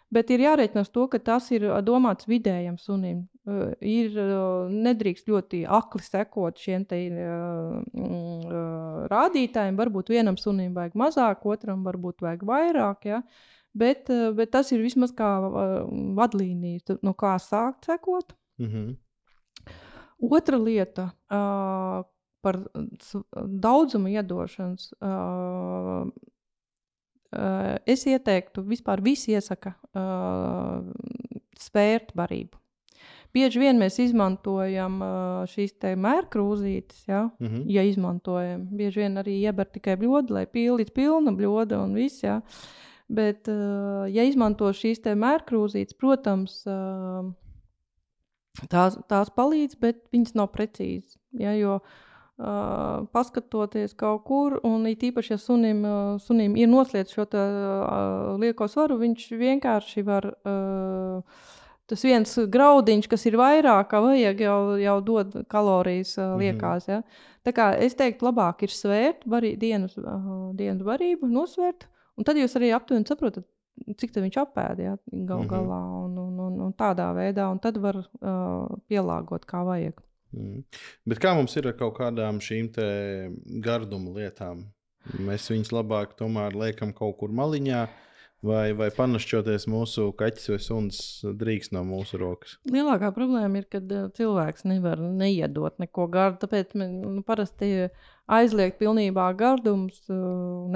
Bet 0.09 0.31
ir 0.33 0.41
jārēķinās 0.41 0.89
to, 0.89 1.03
ka 1.05 1.19
tas 1.21 1.51
ir 1.53 1.67
domāts 1.85 2.25
vidējam 2.25 2.79
sunim. 2.81 3.27
Uh, 3.45 3.75
ir 3.79 4.15
uh, 4.17 4.65
nedrīkst 4.69 5.29
ļoti 5.29 5.59
akli 5.69 6.01
sekot 6.01 6.57
šiem 6.57 6.85
te, 6.89 6.97
uh, 7.13 7.77
rādītājiem. 9.13 9.77
Varbūt 9.77 10.09
vienam 10.09 10.37
sunim 10.41 10.73
vajag 10.73 10.97
mazāk, 10.97 11.45
otram 11.45 11.85
varbūt 11.85 12.25
vajag 12.25 12.41
vairāk. 12.49 13.05
Ja? 13.05 13.21
Uh, 13.21 13.58
bet 14.35 14.51
tas 14.51 14.71
ir 14.71 14.81
vismaz 14.81 15.11
kā 15.15 15.29
uh, 15.47 15.89
vadlīnijas, 16.17 16.83
tu- 16.85 16.99
no 17.03 17.13
kā 17.13 17.35
sākt 17.39 17.85
sekot. 17.85 18.33
Mm 18.59 18.67
-hmm. 18.67 18.95
Otra 20.31 20.57
lieta 20.57 21.11
uh, 21.31 22.03
par 22.41 22.57
daudzumu 23.45 24.07
iedošanas. 24.07 24.93
Uh, 25.01 26.07
uh, 27.37 27.77
es 27.85 28.05
ieteiktu, 28.05 28.63
vispār 28.63 29.01
visi 29.03 29.31
iesaka 29.31 29.73
uh, 29.93 30.83
svērt 31.59 32.13
barību. 32.15 32.57
Bieži 33.33 33.59
vien 33.61 33.77
mēs 33.77 33.99
izmantojam 34.01 35.01
uh, 35.01 35.45
šīs 35.45 35.75
mērkrūzītes, 35.95 37.03
ja, 37.07 37.29
Mm 37.39 37.47
-hmm. 37.47 37.63
ja 37.67 37.83
izmantojam. 37.83 38.67
Bieži 38.71 38.99
vien 38.99 39.17
arī 39.17 39.37
ieber 39.45 39.65
tikai 39.65 39.95
bļodu, 39.95 40.33
lai 40.33 40.45
pildītu 40.45 40.91
pilnu 40.93 41.31
bļodu 41.37 41.83
un 41.83 41.93
viss. 41.93 42.23
Ja. 42.23 42.41
Bet, 43.09 43.47
uh, 43.49 44.05
ja 44.13 44.25
izmanto 44.27 44.69
šīs 44.69 45.01
mērkrūzītes, 45.17 45.97
protams, 45.97 46.59
uh, 46.69 47.31
tās, 48.69 48.99
tās 49.09 49.31
palīdz, 49.33 49.79
bet 49.81 50.03
viņas 50.13 50.35
nav 50.37 50.51
precīzas. 50.53 51.17
Ja, 51.41 51.55
jo 51.57 51.79
uh, 51.79 53.07
paskatoties 53.13 53.95
kaut 53.97 54.27
kur, 54.27 54.59
un 54.67 54.85
it 54.89 55.05
īpaši, 55.09 55.33
ja 55.33 55.39
sunim, 55.41 55.81
uh, 55.85 56.19
sunim 56.21 56.53
ir 56.59 56.69
noslēdz 56.69 57.15
šo 57.15 57.25
te, 57.29 57.41
uh, 57.41 58.35
lieko 58.41 58.69
svaru, 58.69 58.99
viņš 59.01 59.31
vienkārši 59.41 60.05
var. 60.05 60.29
Uh, 60.45 61.57
Tas 61.89 62.03
viens 62.05 62.35
graudiņš, 62.53 63.07
kas 63.09 63.23
ir 63.25 63.35
vairāk, 63.39 63.87
kā 63.89 63.97
vajag, 64.03 64.41
jau, 64.45 64.57
jau 64.77 64.97
dod 65.01 65.31
kalorijas 65.49 66.11
uh, 66.19 66.35
liekās. 66.37 66.85
Ja? 66.85 66.99
Tā 67.41 67.53
kā 67.57 67.71
es 67.81 67.97
teiktu, 67.97 68.27
labāk 68.27 68.61
ir 68.67 68.69
svērt 68.69 69.25
barī, 69.25 69.55
dienas, 69.57 69.95
uh, 69.97 70.51
dienas 70.53 70.83
barību, 70.85 71.25
nosvērt, 71.33 71.87
un 72.19 72.27
tad 72.27 72.39
jūs 72.39 72.57
arī 72.59 72.73
aptuveni 72.75 73.07
saprotat, 73.07 73.47
cik 73.99 74.13
viņš 74.19 74.37
apēda 74.41 74.89
ja? 74.89 74.97
gal 75.07 75.45
Mhm. 75.45 75.49
galā 75.49 75.79
un, 76.03 76.17
un, 76.19 76.43
un, 76.47 76.59
un 76.67 76.75
tādā 76.77 77.09
veidā, 77.15 77.47
un 77.51 77.61
tad 77.63 77.79
var 77.81 78.01
uh, 78.03 78.67
pielāgot 78.91 79.47
kā 79.49 79.63
vajag. 79.67 80.03
Mm. 80.35 80.61
Bet 81.09 81.21
kā 81.23 81.33
mums 81.33 81.55
ir 81.57 81.71
ar 81.71 81.77
kaut 81.79 81.95
kādām 81.97 82.41
šīm 82.43 82.69
garduma 83.65 84.13
lietām? 84.13 84.67
Mēs 85.17 85.47
viņus 85.49 85.71
labāk 85.73 86.13
tomēr 86.19 86.53
liekam 86.59 86.91
kaut 86.93 87.15
kur 87.17 87.31
maliņā, 87.33 87.87
vai, 88.45 88.73
vai 88.77 88.89
panašķoties 88.93 89.65
mūsu 89.71 90.09
kaķis 90.19 90.49
vai 90.51 90.59
suns 90.61 90.99
drīkst 91.39 91.73
no 91.73 91.81
mūsu 91.87 92.19
rokas. 92.21 92.57
Lielākā 92.69 93.09
problēma 93.15 93.61
ir, 93.61 93.65
kad 93.71 93.89
cilvēks 94.19 94.67
nevar 94.69 95.01
neiedot 95.01 95.79
neko 95.81 96.07
gardu. 96.11 96.43
Tāpēc 96.45 96.75
mēs 96.77 96.93
nu, 96.99 97.23
parasti 97.25 97.89
aizliegt 98.29 98.77
pilnībā 98.83 99.31
gardumus 99.39 100.03
uh, 100.11 100.67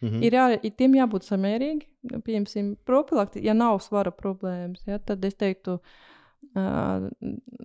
nevaram. 0.00 0.18
Mhm. 0.18 0.22
Ir 0.22 0.32
jā, 0.32 0.60
ir 0.62 0.70
tiem 0.76 0.94
jābūt 0.94 1.26
samērīgi. 1.28 1.86
Piemēram, 2.24 2.76
profilakti, 2.84 3.44
ja 3.44 3.54
nav 3.54 3.80
svara 3.80 4.10
problēmas, 4.10 4.86
ja, 4.86 4.98
tad 4.98 5.24
es 5.24 5.34
teiktu, 5.34 5.80
uh, 6.54 7.08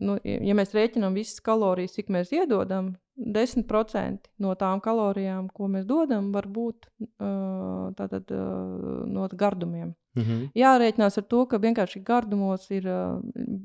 nu, 0.02 0.18
ja 0.24 0.56
mēs 0.56 0.74
rēķinām 0.76 1.16
visas 1.16 1.40
kalorijas, 1.40 1.96
cik 1.96 2.10
mēs 2.10 2.32
iedodam, 2.32 2.96
10% 3.16 4.28
no 4.44 4.56
tām 4.60 4.82
kalorijām, 4.84 5.48
ko 5.56 5.70
mēs 5.72 5.86
dodam, 5.86 6.34
var 6.34 6.48
būt 6.48 6.90
uh, 7.00 7.94
tātad, 7.96 8.28
uh, 8.32 9.06
no 9.08 9.28
gardumiem. 9.32 9.96
Mhm. 10.16 10.52
Jārēķinās 10.56 11.18
ar 11.18 11.24
to, 11.24 11.46
ka 11.46 11.58
vienkārši 11.58 12.04
gardumos 12.04 12.70
ir. 12.72 12.88
Uh, 12.88 13.64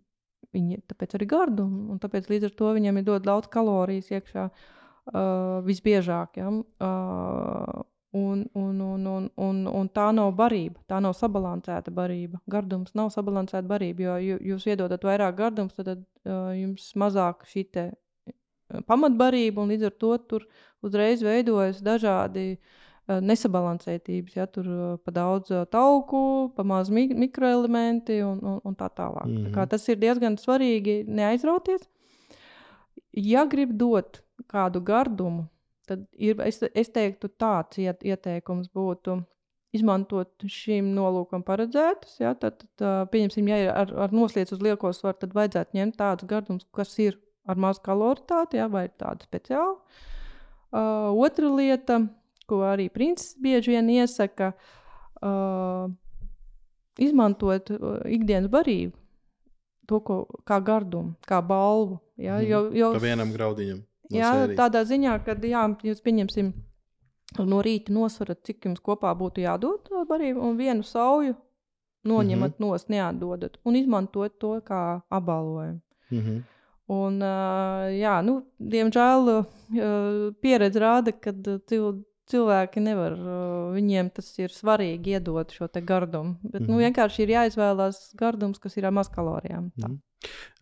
Viņi 0.51 0.81
tāpēc 0.91 1.13
arī 1.15 1.29
gardumi, 1.31 1.85
un 1.93 2.01
tāpēc 2.03 2.25
līdz 2.27 2.49
ar 2.49 2.55
to 2.59 2.73
viņiem 2.75 2.97
ir 2.99 3.05
ļoti 3.07 3.23
daudz 3.23 3.47
kalorijas 3.53 4.09
iekšā 4.11 4.49
uh, 4.51 5.61
visbiežāk. 5.63 6.41
Ja? 6.41 6.49
Uh, 6.51 7.85
un, 8.13 8.45
un, 8.55 8.81
un, 8.81 9.07
un, 9.07 9.31
un, 9.37 9.67
un 9.67 9.89
tā 9.89 10.09
nav 10.15 10.33
barība, 10.35 10.81
tā 10.89 11.01
nav 11.01 11.13
sabalansēta 11.15 11.91
barība. 11.95 12.41
Gardums 12.51 12.95
nav 12.95 13.11
sabalansēta 13.15 13.67
barība, 13.71 14.03
jo 14.03 14.17
ju- 14.19 14.41
jūs 14.53 14.67
iedodat 14.67 15.03
vairāk 15.07 15.37
gardums, 15.39 15.75
tad 15.75 15.99
uh, 15.99 16.51
jums 16.59 16.93
mazāk 16.99 17.47
šī 17.47 17.67
pamatbarība, 18.87 19.63
un 19.63 19.71
līdz 19.73 19.89
ar 19.89 19.95
to 19.99 20.13
tur 20.31 20.45
uzreiz 20.87 21.23
veidojas 21.23 21.81
dažādi 21.83 22.45
uh, 22.57 23.19
nesabalansētības. 23.21 24.37
Ja, 24.37 24.47
tur 24.47 24.67
uh, 24.71 24.97
pa 25.05 25.11
daudz 25.15 25.51
uh, 25.51 25.65
tauku, 25.71 26.53
pa 26.57 26.63
maz 26.67 26.91
mi 26.91 27.09
mikroelementi 27.15 28.21
un, 28.27 28.39
un, 28.43 28.61
un 28.65 28.75
tā 28.79 28.89
tālāk. 28.91 29.27
Mm 29.27 29.37
-hmm. 29.37 29.55
tā 29.55 29.61
Mhm. 29.63 29.69
tas 29.69 29.89
ir 29.89 29.97
diezgan 29.97 30.37
svarīgi 30.37 31.05
neaizrauties. 31.07 31.89
Ja 33.13 33.45
grib 33.45 33.73
dot 33.73 34.23
kādu 34.47 34.81
gardumu, 34.81 35.49
tad 35.91 36.07
ir, 36.15 36.39
es, 36.47 36.63
es 36.71 36.93
teiktu, 36.95 37.31
tāds 37.41 37.81
iet, 37.83 38.05
ieteikums 38.07 38.71
būtu 38.75 39.19
izmantot 39.77 40.47
šīm 40.51 40.89
nolūkam 40.97 41.45
paredzētas. 41.47 42.17
Ja, 42.23 42.35
tad, 42.35 42.65
tad, 42.81 43.11
pieņemsim, 43.13 43.51
ja 43.51 43.59
ir 43.65 43.73
ar, 43.75 43.93
ar 44.07 44.15
noslēdz 44.15 44.57
uz 44.57 44.63
lieko 44.65 44.91
svaru, 44.97 45.19
tad 45.23 45.35
vajadzētu 45.37 45.79
ņemt 45.79 45.99
tādus 46.01 46.31
gardumus, 46.31 46.67
kas 46.75 46.95
ir 47.03 47.19
ar 47.51 47.59
mazu 47.61 47.83
kaloritāti, 47.87 48.59
ja, 48.61 48.67
vai 48.71 48.89
tādu 49.01 49.27
speciālu. 49.27 49.77
Uh, 50.71 51.11
otra 51.19 51.51
lieta, 51.51 52.01
ko 52.51 52.63
arī 52.67 52.89
princis 52.95 53.35
bieži 53.43 53.75
vien 53.75 53.89
iesaka, 53.91 54.53
uh, 55.23 55.91
izmantot 57.01 57.71
ikdienas 58.11 58.51
barību, 58.53 58.95
to 59.91 59.99
ko, 60.07 60.19
kā 60.47 60.61
gardumu, 60.63 61.17
kā 61.27 61.41
balvu. 61.43 61.99
Ja, 62.21 62.39
Mhm. 62.39 62.47
jo, 62.51 62.61
jo, 62.75 62.93
Pa 62.93 63.03
vienam 63.03 63.33
graudiņam. 63.33 63.83
No 64.11 64.19
jā, 64.19 64.33
sērijas. 64.33 64.59
tādā 64.59 64.85
ziņā, 64.85 65.25
ka 65.25 65.37
jā, 65.47 65.63
jūs 65.91 66.03
pieņemsim 66.05 66.53
no 67.47 67.61
rīta 67.63 67.93
nosverat, 67.95 68.43
cik 68.45 68.65
jums 68.67 68.81
kopā 68.81 69.13
būtu 69.15 69.45
jādod 69.45 69.91
barību, 70.09 70.41
un 70.41 70.57
vienu 70.59 70.83
sauju 70.83 71.35
noņemat 72.05 72.59
mm 72.59 72.65
-hmm. 72.65 72.71
nost, 72.71 72.89
neatdodat, 72.89 73.59
un 73.65 73.77
izmantojat 73.77 74.39
to 74.39 74.61
kā 74.61 75.01
apbalvojumu. 75.11 75.81
Mhm. 76.11 76.39
Un, 76.91 77.23
uh, 77.23 77.87
jā, 77.95 78.21
nu, 78.25 78.43
diemžēl 78.59 79.29
uh, 79.29 79.45
pieredze 80.43 80.81
rāda, 80.81 81.13
ka 81.13 81.31
cil, 81.69 82.03
cilvēki 82.31 82.81
nevar, 82.81 83.15
viņiem 83.75 84.11
tas 84.11 84.39
ir 84.39 84.49
svarīgi 84.55 85.07
iedot 85.07 85.51
šo 85.51 85.69
gardumu. 85.83 86.37
Bet, 86.43 86.61
mm 86.61 86.67
-hmm. 86.67 86.69
nu, 86.69 86.75
Mhm. 86.75 86.83
vienkārši 86.85 87.23
ir 87.23 87.29
jāizvēlās 87.29 88.15
gardums, 88.17 88.59
kas 88.59 88.77
ir 88.77 88.87
ar 88.87 88.93
maz 88.93 89.09
kalorijām. 89.09 89.71
Tā. 89.81 89.89
Mhm. 89.89 89.99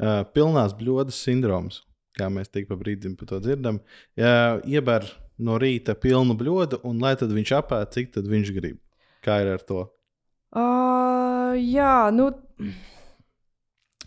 Uh, 0.00 0.24
pilnās 0.34 0.72
bļodas 0.74 1.16
sindroms, 1.24 1.82
kā 2.18 2.28
mēs 2.32 2.50
tik 2.52 2.68
pa 2.68 2.76
brīdim 2.80 3.16
par 3.18 3.30
to 3.30 3.40
dzirdam. 3.44 3.80
Ja 4.18 4.58
ieber 4.66 5.06
no 5.38 5.58
rīta 5.62 5.94
pilnu 5.98 6.36
bļodu, 6.38 6.82
un 6.88 7.00
lai 7.02 7.14
tad 7.18 7.32
viņš 7.34 7.54
apēd, 7.60 7.92
cik 7.94 8.12
tad 8.18 8.28
viņš 8.30 8.52
grib. 8.56 8.78
Kā 9.24 9.40
ir 9.42 9.52
ar 9.54 9.64
to? 9.66 9.84
Uh, 10.54 11.52
jā, 11.60 12.08
nu, 12.14 12.30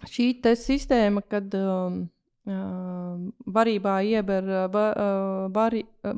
šī 0.10 0.32
sistēma, 0.58 1.22
kad 1.30 1.54
um, 1.60 2.00
uh, 2.50 3.20
varībā 3.46 4.00
ieber, 4.08 4.50
uh, 4.50 4.66
ba, 4.74 4.86
uh, 4.92 5.46
bari, 5.54 5.84
uh, 6.08 6.18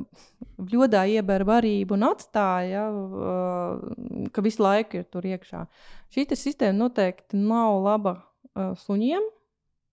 bļodā 0.56 1.04
ieber 1.18 1.44
varību 1.44 1.98
un 1.98 2.08
atstāja, 2.08 2.86
uh, 2.90 4.28
ka 4.32 4.44
visu 4.46 4.64
laiku 4.64 5.02
ir 5.02 5.08
tur 5.12 5.26
iekšā. 5.28 5.66
Šī 6.14 6.26
sistēma 6.32 6.78
noteikti 6.86 7.36
nav 7.38 7.80
laba 7.84 8.18
uh, 8.18 8.74
suņiem, 8.86 9.30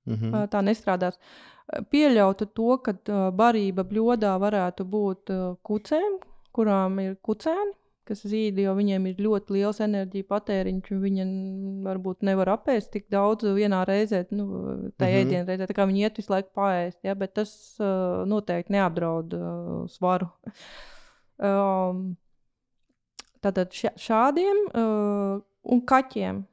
Mhm. 0.09 0.31
uh, 0.33 0.47
tā 0.49 0.63
nestrādās. 0.65 1.19
Uh, 1.21 1.51
Pieļautu 1.91 2.45
to, 2.57 2.77
ka 2.83 2.93
barība 3.31 3.85
bļodā 3.87 4.33
varētu 4.41 4.83
būt 4.91 5.31
kucēm, 5.63 6.17
kurām 6.51 6.97
ir 6.99 7.13
kucēni, 7.23 7.71
kas 8.11 8.25
zīd, 8.27 8.57
jo 8.59 8.73
viņiem 8.75 9.05
ir 9.07 9.21
ļoti 9.23 9.53
liels 9.55 9.79
enerģija 9.85 10.25
patēriņš, 10.27 10.89
un 10.91 10.99
viņi 11.05 11.25
varbūt 11.85 12.25
nevar 12.27 12.49
apēst 12.57 12.91
tik 12.91 13.05
daudz 13.13 13.45
vienā 13.55 13.85
reizē, 13.87 14.25
nu, 14.35 14.47
tajā 14.99 15.21
Mhm. 15.21 15.21
ēdienā 15.21 15.45
reizē. 15.47 15.67
Tā 15.69 15.77
kā 15.77 15.85
viņi 15.87 16.03
iet 16.03 16.17
visu 16.19 16.33
laiku 16.33 16.49
paēst, 16.59 16.97
ja, 17.07 17.15
bet 17.15 17.33
tas 17.39 17.53
uh, 17.79 18.25
noteikti 18.27 18.73
neapdraud 18.75 19.33
uh, 19.37 19.87
svaru. 19.87 20.27
Um, 21.39 22.17
Tātad 23.41 23.71
šā- 23.73 23.95
šādiem 23.97 24.57
uh, 24.77 25.39
un 25.73 25.79
kaķiem 25.89 26.43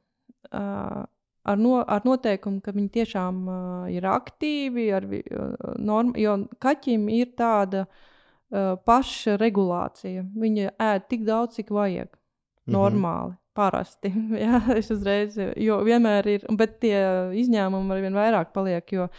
uh, 0.53 1.03
ar, 1.49 1.57
no, 1.59 1.79
ar 1.81 2.05
noteikumu, 2.07 2.61
ka 2.63 2.73
viņi 2.75 2.91
tiešām 2.99 3.41
uh, 3.49 3.89
ir 3.91 4.05
aktīvi, 4.09 4.85
ar, 4.95 5.07
uh, 5.09 5.73
norm, 5.81 6.13
jo 6.19 6.35
kaķim 6.61 7.07
ir 7.15 7.33
tāda 7.39 7.85
uh, 7.87 8.75
paša 8.85 9.37
regulācija. 9.41 10.25
Viņa 10.39 10.75
ēd 10.89 11.09
tik 11.11 11.25
daudz, 11.27 11.59
cik 11.59 11.73
vajag. 11.75 12.11
Mhm. 12.13 12.75
Normāli, 12.75 13.35
parasti. 13.57 14.13
Jā, 14.45 14.61
es 14.77 14.91
uzreiz, 14.93 15.37
jo 15.57 15.81
vienmēr 15.85 16.33
ir, 16.37 16.47
bet 16.59 16.79
tie 16.83 16.97
izņēmumi 17.41 17.95
ar 17.95 18.03
vien 18.05 18.17
vairāk 18.17 18.53
paliek, 18.55 18.95
jo 18.95 19.09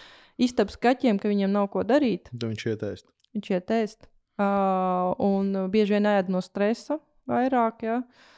istabas 0.41 0.79
kaķiem, 0.81 1.19
ka 1.21 1.31
viņiem 1.31 1.53
nav 1.53 1.71
ko 1.75 1.85
darīt, 1.85 2.31
Tad 2.33 2.49
viņš 2.49 2.67
ietēst. 2.75 3.07
viņš 3.37 3.55
iet 3.57 3.77
ēst. 3.77 4.11
Uh, 4.41 5.13
un 5.21 5.53
bieži 5.69 5.99
vien 5.99 6.07
ēd 6.09 6.31
no 6.33 6.41
stresa 6.41 6.97
vairāk. 7.29 7.83
Ja? 7.85 7.99
Uh, 8.01 8.30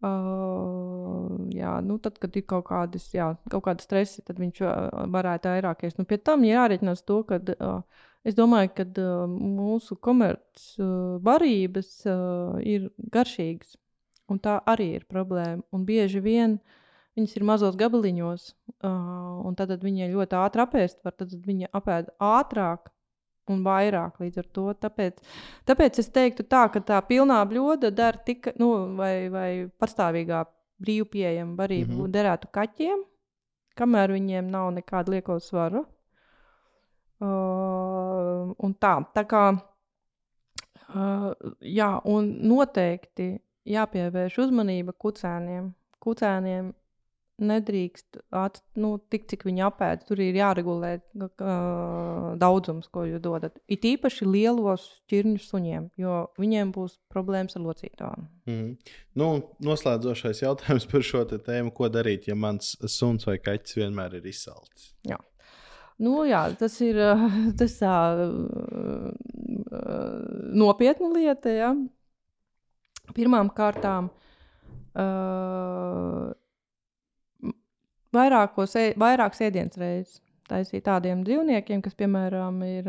jā, 0.00 1.72
nu 1.84 1.98
tad, 2.00 2.16
kad 2.20 2.36
ir 2.36 2.44
kaut 2.48 2.66
kādas, 2.70 3.10
jā, 3.12 3.34
kaut 3.52 3.64
kāda 3.66 3.84
stresa, 3.84 4.22
tad 4.24 4.40
viņš 4.40 4.62
uh, 4.64 4.70
varētu 5.12 5.52
vairāk 5.52 5.84
ēst. 5.84 5.98
Nu, 6.00 6.06
pie 6.08 6.16
tam 6.16 6.44
jāreikinās 6.46 7.04
to, 7.04 7.20
ka 7.28 7.40
uh, 7.40 7.82
es 8.24 8.36
domāju, 8.38 8.72
ka 8.78 8.86
uh, 9.02 9.26
mūsu 9.28 9.98
komerces 10.00 10.72
uh, 10.80 11.18
barības 11.24 11.92
uh, 12.08 12.56
ir 12.64 12.88
garšīgas. 13.12 13.76
Un 14.30 14.38
tā 14.38 14.60
arī 14.70 14.92
ir 15.00 15.08
problēma. 15.10 15.64
Un 15.74 15.84
bieži 15.84 16.22
vien 16.22 16.60
viņas 17.18 17.36
ir 17.36 17.44
mazos 17.44 17.76
gabaliņos, 17.76 18.46
uh, 18.86 19.42
un 19.44 19.58
tad 19.58 19.74
viņi 19.82 20.12
ļoti 20.14 20.38
ātri 20.38 20.64
apēst, 20.64 21.00
var 21.04 21.16
tad 21.18 21.34
viņi 21.34 21.72
apēd 21.76 22.12
ātrāk 22.22 22.92
un 23.48 23.62
vairāk 23.64 24.20
līdz 24.20 24.38
ar 24.42 24.48
to. 24.54 24.66
Tāpēc, 24.84 25.20
tāpēc 25.66 25.98
es 26.02 26.08
teiktu, 26.14 26.44
tā, 26.44 26.66
ka 26.72 26.80
tā 26.80 27.00
pilnā 27.06 27.40
bļoda 27.50 27.90
der 27.90 28.18
tikai, 28.26 28.54
nu, 28.60 28.70
vai, 28.96 29.28
vai 29.32 29.50
patstāvīgā 29.80 30.44
brīvi 30.80 31.08
pieejama 31.16 31.56
barība 31.56 31.92
Mhm. 31.92 31.98
mm 31.98 32.04
-hmm. 32.04 32.12
derētu 32.12 32.48
kaķiem, 32.52 33.04
kamēr 33.76 34.12
viņiem 34.12 34.50
nav 34.50 34.72
nekāda 34.72 35.10
lieko 35.10 35.40
svara. 35.40 35.84
Uh, 37.20 38.54
un 38.58 38.74
tā, 38.80 39.04
tā 39.14 39.24
kā, 39.28 39.60
uh, 40.94 41.34
jā, 41.60 42.00
un 42.04 42.48
noteikti 42.48 43.40
jāpievērš 43.64 44.38
uzmanība 44.38 44.92
kucēniem. 44.92 45.74
Kucēniem 46.00 46.72
nedrīkst 47.40 48.20
at, 48.36 48.60
nu, 48.80 48.94
tik, 49.12 49.26
cik 49.30 49.46
viņi 49.48 49.64
apēd. 49.66 50.04
Tur 50.08 50.22
ir 50.22 50.38
jāregulē 50.38 50.92
uh, 51.00 51.30
daudzums, 52.40 52.90
ko 52.92 53.06
jūs 53.08 53.22
dodat. 53.24 53.58
It 53.70 53.86
īpaši 53.88 54.28
lielos 54.28 54.86
ķirņu 55.10 55.40
suņiem, 55.44 55.88
jo 56.00 56.22
viņiem 56.40 56.72
būs 56.76 56.98
problēmas 57.12 57.58
ar 57.58 57.66
locītām. 57.66 58.28
Mhm. 58.48 58.94
Nu, 59.20 59.32
un 59.36 59.42
noslēdzošais 59.66 60.44
jautājums 60.44 60.86
par 60.90 61.04
šo 61.06 61.24
tēmu, 61.30 61.74
ko 61.76 61.90
darīt, 61.92 62.28
ja 62.30 62.38
mans 62.38 62.76
suns 62.86 63.26
vai 63.28 63.40
kaķis 63.42 63.80
vienmēr 63.80 64.20
ir 64.20 64.30
izsalcis. 64.30 64.92
Nu, 66.00 66.22
jā, 66.24 66.46
tas 66.56 66.78
ir 66.80 66.96
tas 67.60 67.76
tā, 67.76 67.96
uh, 68.24 69.10
nopietna 70.56 71.10
lieta. 71.12 71.52
Ja? 71.52 71.74
Pirmām 73.16 73.50
kārtām, 73.52 74.08
uh, 74.94 76.30
vairākos, 78.16 78.74
ē- 78.78 78.96
vairākas 79.00 79.40
ēdienas 79.48 79.78
reizes 79.80 80.20
taisīt 80.50 80.84
tādiem 80.86 81.22
dzīvniekiem, 81.26 81.82
kas, 81.84 81.94
piemēram, 81.98 82.58
ir, 82.66 82.88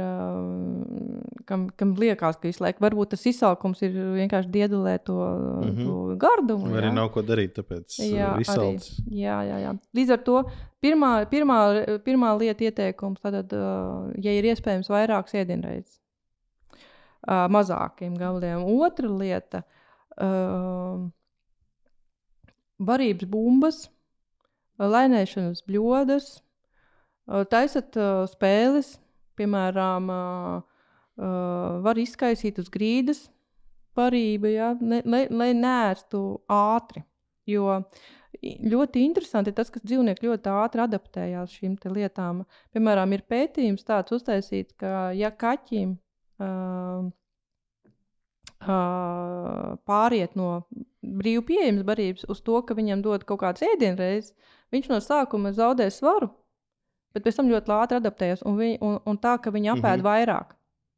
kam, 1.50 1.68
kam 1.78 1.94
liekas, 2.00 2.40
ka 2.42 2.50
visu 2.50 2.64
laiku 2.66 2.84
varbūt 2.86 3.14
tas 3.14 3.26
izsalkums 3.30 3.84
ir 3.86 3.96
vienkārši 4.18 4.52
diedelē 4.56 4.96
to, 5.06 5.18
mm. 5.20 5.70
-hmm. 5.70 5.86
to 5.86 6.18
gardumu. 6.24 6.72
Arī 6.74 6.90
jā. 6.90 6.96
nav 6.98 7.12
ko 7.14 7.24
darīt, 7.28 7.54
tāpēc 7.60 8.00
Jā, 8.02 8.34
ir 8.36 8.42
izsalcis. 8.46 9.00
arī. 9.00 9.22
jā, 9.22 9.38
jā, 9.50 9.62
jā. 9.66 9.76
Līdz 10.00 10.14
ar 10.18 10.24
to 10.30 10.44
pirmā, 10.82 11.12
pirmā, 11.30 11.60
pirmā 12.06 12.34
lieta 12.40 12.64
ieteikums, 12.70 13.22
tad, 13.22 13.54
ja 14.18 14.32
ir 14.38 14.50
iespējams 14.54 14.90
vairākas 14.90 15.38
ēdienreizes, 15.44 16.00
mazākiem 17.28 18.18
gabaliem. 18.18 18.66
Otra 18.82 19.08
lieta 19.08 19.64
uh,- 20.18 21.10
barības 22.90 23.30
bumbas, 23.30 23.90
lainēšanas 24.82 25.64
bļodas, 25.68 26.32
taisat 27.52 27.98
spēles, 28.32 28.96
piemēram, 29.40 30.10
var 31.86 32.02
izkaisīt 32.02 32.60
uz 32.62 32.72
grīdas 32.74 33.28
barību, 33.98 34.50
ja, 34.52 34.72
ne, 34.80 35.02
lai, 35.06 35.26
lai 35.30 35.52
nēstu 35.58 36.24
ātri. 36.52 37.04
Jo 37.50 37.82
ļoti 38.42 39.04
interesanti 39.06 39.52
ir 39.52 39.58
tas, 39.58 39.70
ka 39.74 39.82
dzīvnieki 39.84 40.28
ļoti 40.28 40.52
ātri 40.54 40.84
adaptējās 40.86 41.58
šīm 41.58 41.76
lietām. 41.94 42.46
Piemēram, 42.74 43.14
ir 43.14 43.26
pētījums 43.30 43.86
tāds 43.88 44.14
uztaisīts, 44.16 44.74
ka 44.80 45.12
ja 45.18 45.32
kaķim 45.32 45.98
uh, 46.42 47.10
uh, 48.62 49.68
pāriet 49.90 50.38
no 50.40 50.64
brīvi 51.02 51.44
pieejamas 51.52 51.86
barības 51.86 52.30
uz 52.30 52.42
to, 52.42 52.62
ka 52.66 52.78
viņam 52.78 53.04
dod 53.06 53.26
kaut 53.28 53.44
kādas 53.44 53.66
ēdienreizes, 53.68 54.34
viņš 54.72 54.90
no 54.92 55.00
sākuma 55.04 55.52
zaudē 55.56 55.90
svaru, 55.92 56.30
bet 57.14 57.24
pēc 57.26 57.36
tam 57.40 57.50
ļoti 57.52 57.74
ātri 57.76 58.00
adaptējas. 58.00 58.44
Un, 58.46 58.58
viņ, 58.58 58.78
un, 58.82 59.00
un 59.06 59.18
tā, 59.18 59.38
ka 59.42 59.52
viņi 59.52 59.74
apēd 59.76 59.82
mm 59.82 60.02
Mhm. 60.02 60.02
-hmm. 60.02 60.10
vairāk. 60.10 60.56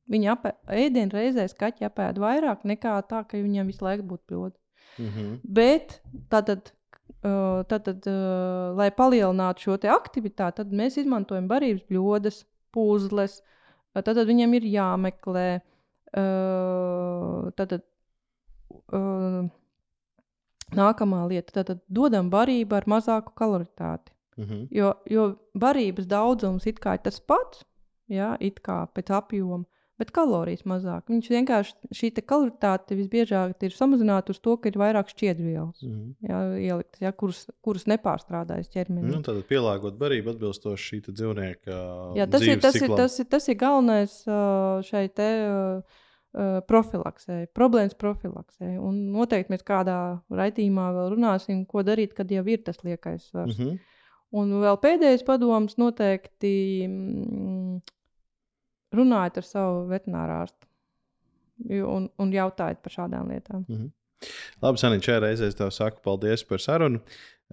Viņi 0.09 0.29
apēd, 0.33 0.55
ēdienreizēs 0.67 1.53
kaķi 1.55 1.85
apēd 1.87 2.17
vairāk 2.19 2.63
nekā 2.67 3.01
tā, 3.07 3.23
ka 3.27 3.37
viņam 3.37 3.67
visu 3.67 3.85
laiku 3.85 4.03
būtu 4.03 4.23
pļoda. 4.27 4.55
Mhm. 4.99 5.39
Bet 5.43 6.01
tātad, 6.29 6.71
tātad 7.23 8.05
lai 8.75 8.89
palielinātu 8.91 9.59
šo 9.59 9.77
aktivitāti, 9.77 10.55
tad 10.57 10.71
mēs 10.71 10.97
izmantojam 10.97 11.47
barības 11.47 11.83
bļodas, 11.89 12.43
puzles. 12.71 13.41
Tad 13.93 14.17
viņam 14.17 14.53
ir 14.53 14.63
jāmeklē. 14.63 15.61
Tātad, 17.57 17.81
Nākamā 20.77 21.27
lieta- 21.29 21.53
tad 21.63 21.81
dodam 21.87 22.31
barību 22.33 22.79
ar 22.79 22.83
mazāku 22.85 23.33
kaloritāti. 23.35 24.11
Mm 24.37 24.45
-hmm. 24.45 24.67
Jo, 24.71 24.93
jo 25.09 25.35
barības 25.53 26.07
daudzums 26.07 26.65
ir 26.65 26.73
tas 27.03 27.19
pats, 27.19 27.63
jā, 28.09 28.37
it 28.39 28.61
kā 28.61 28.87
pēc 28.87 29.11
apjoma, 29.13 29.65
bet 29.99 30.11
kalorijas 30.11 30.65
mazāk. 30.65 31.05
Viņš 31.11 31.29
vienkārši 31.29 31.91
šī 31.93 32.09
kaloritāte 32.25 32.97
visbiežāk 32.97 33.63
ir 33.63 33.71
samazināta 33.71 34.33
uz 34.33 34.39
to, 34.39 34.57
ka 34.57 34.69
ir 34.69 34.79
vairāk 34.81 35.11
šķiedrvielas 35.13 35.81
Mm 35.83 35.91
-hmm. 35.91 36.29
jā, 36.29 36.39
ieliktas, 36.59 37.01
jā, 37.01 37.11
kuras, 37.11 37.47
kuras 37.61 37.85
nepārstrādājas 37.85 38.69
ķermenī. 38.73 39.11
nu, 39.11 39.21
tad 39.21 39.43
pielāgot 39.47 39.97
barību 39.97 40.29
atbilstoši 40.29 40.83
šī 40.89 41.01
dzīvnieka. 41.11 41.71
Jā, 42.15 42.29
tas, 42.29 42.41
ir, 42.41 42.59
tas, 42.59 42.75
ir, 42.75 42.81
ciklam. 42.81 42.97
tas, 42.97 43.19
ir, 43.19 43.25
tas 43.25 43.47
ir 43.47 43.55
galvenais 43.55 44.23
šai 44.89 45.07
te 45.09 45.29
profilaksē, 46.67 47.39
problēmas 47.53 47.95
profilaksē. 47.99 48.73
Un 48.81 48.99
noteikti 49.13 49.53
mēs 49.53 49.65
kādā 49.67 49.97
raidījumā 50.33 50.89
vēl 50.97 51.11
runāsim, 51.13 51.65
ko 51.69 51.83
darīt, 51.85 52.15
kad 52.17 52.31
jau 52.33 52.43
ir 52.49 52.63
tas 52.65 52.81
liekais 52.83 53.29
svars. 53.29 53.57
Mm 53.59 53.65
-hmm. 53.65 53.79
Un 54.33 54.53
vēl 54.63 54.79
pēdējais 54.81 55.23
padoms 55.25 55.77
noteikti 55.77 56.87
mm, 56.87 57.81
runājiet 58.97 59.37
ar 59.37 59.45
savu 59.45 59.87
veterināru 59.91 60.39
ārstu 60.41 60.67
Jo- 61.69 61.89
un, 61.95 62.09
un 62.17 62.31
jautājiet 62.33 62.81
par 62.83 62.91
šādām 62.91 63.29
lietām. 63.29 63.65
Labi, 64.63 64.79
Sanīt, 64.81 65.03
šajā 65.05 65.19
reizē 65.19 65.47
es 65.47 65.55
tev 65.55 65.69
saku 65.69 66.01
paldies 66.03 66.43
par 66.43 66.59
sarunu. 66.59 66.99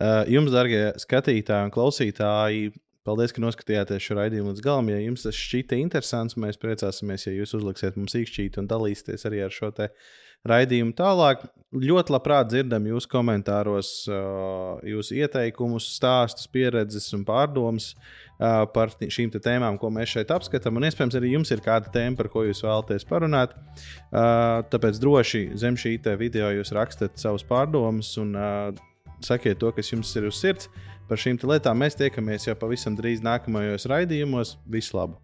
Uh, 0.00 0.22
jums, 0.30 0.50
darbie 0.54 0.92
skatītāji 0.96 1.68
un 1.68 1.72
klausītāji, 1.74 2.70
paldies, 3.10 3.34
ka 3.34 3.42
noskatījāties 3.42 4.06
šo 4.06 4.20
raidījumu 4.22 4.54
līdz 4.54 4.64
galam. 4.64 4.88
Ja 4.94 5.02
jums 5.02 5.26
tas 5.26 5.36
šķita 5.36 5.82
interesants, 5.82 6.38
mēs 6.38 6.60
priecāsimies, 6.62 7.26
ja 7.26 7.34
jūs 7.34 7.58
uzliksiet 7.58 7.98
mums 7.98 8.14
īkšķīti 8.22 8.62
un 8.62 8.70
dalīsieties 8.70 9.26
arī 9.26 9.42
ar 9.44 9.54
šo 9.54 9.74
raidījumu 10.48 10.94
tālāk. 10.96 11.42
Ļoti 11.76 12.14
labprāt 12.14 12.48
dzirdam 12.48 12.86
jūsu 12.88 13.10
komentāros, 13.12 13.90
jūsu 14.88 15.18
ieteikumus, 15.20 15.90
stāstus, 15.98 16.48
pieredzes 16.50 17.10
un 17.14 17.26
pārdomas 17.28 17.92
par 18.40 18.94
šīm 18.96 19.34
tēmām, 19.36 19.76
ko 19.78 19.90
mēs 19.92 20.14
šeit 20.14 20.32
apskatām. 20.32 20.80
Un 20.80 20.88
iespējams, 20.88 21.18
arī 21.18 21.34
jums 21.34 21.52
ir 21.52 21.60
kāda 21.64 21.92
tēma, 21.92 22.16
par 22.18 22.30
ko 22.32 22.46
jūs 22.46 22.64
vēlaties 22.64 23.04
parunāt. 23.10 23.52
Tāpēc 24.10 25.02
droši 25.02 25.44
zem 25.60 25.76
šī 25.76 25.98
video 26.18 26.48
jūs 26.56 26.72
rakstat 26.72 27.20
savus 27.20 27.44
pārdomas 27.44 28.14
un 28.22 28.32
sakiet 29.20 29.60
to, 29.60 29.68
kas 29.76 29.92
jums 29.92 30.16
ir 30.16 30.30
uz 30.32 30.40
sirds. 30.40 30.72
Par 31.10 31.18
šīm 31.18 31.40
lietām 31.50 31.80
mēs 31.82 31.98
tiekamies 31.98 32.46
jau 32.46 32.54
pavisam 32.54 32.94
drīz 32.94 33.24
nākamajos 33.26 33.88
raidījumos. 33.90 34.54
Visu 34.70 34.94
labu! 34.94 35.18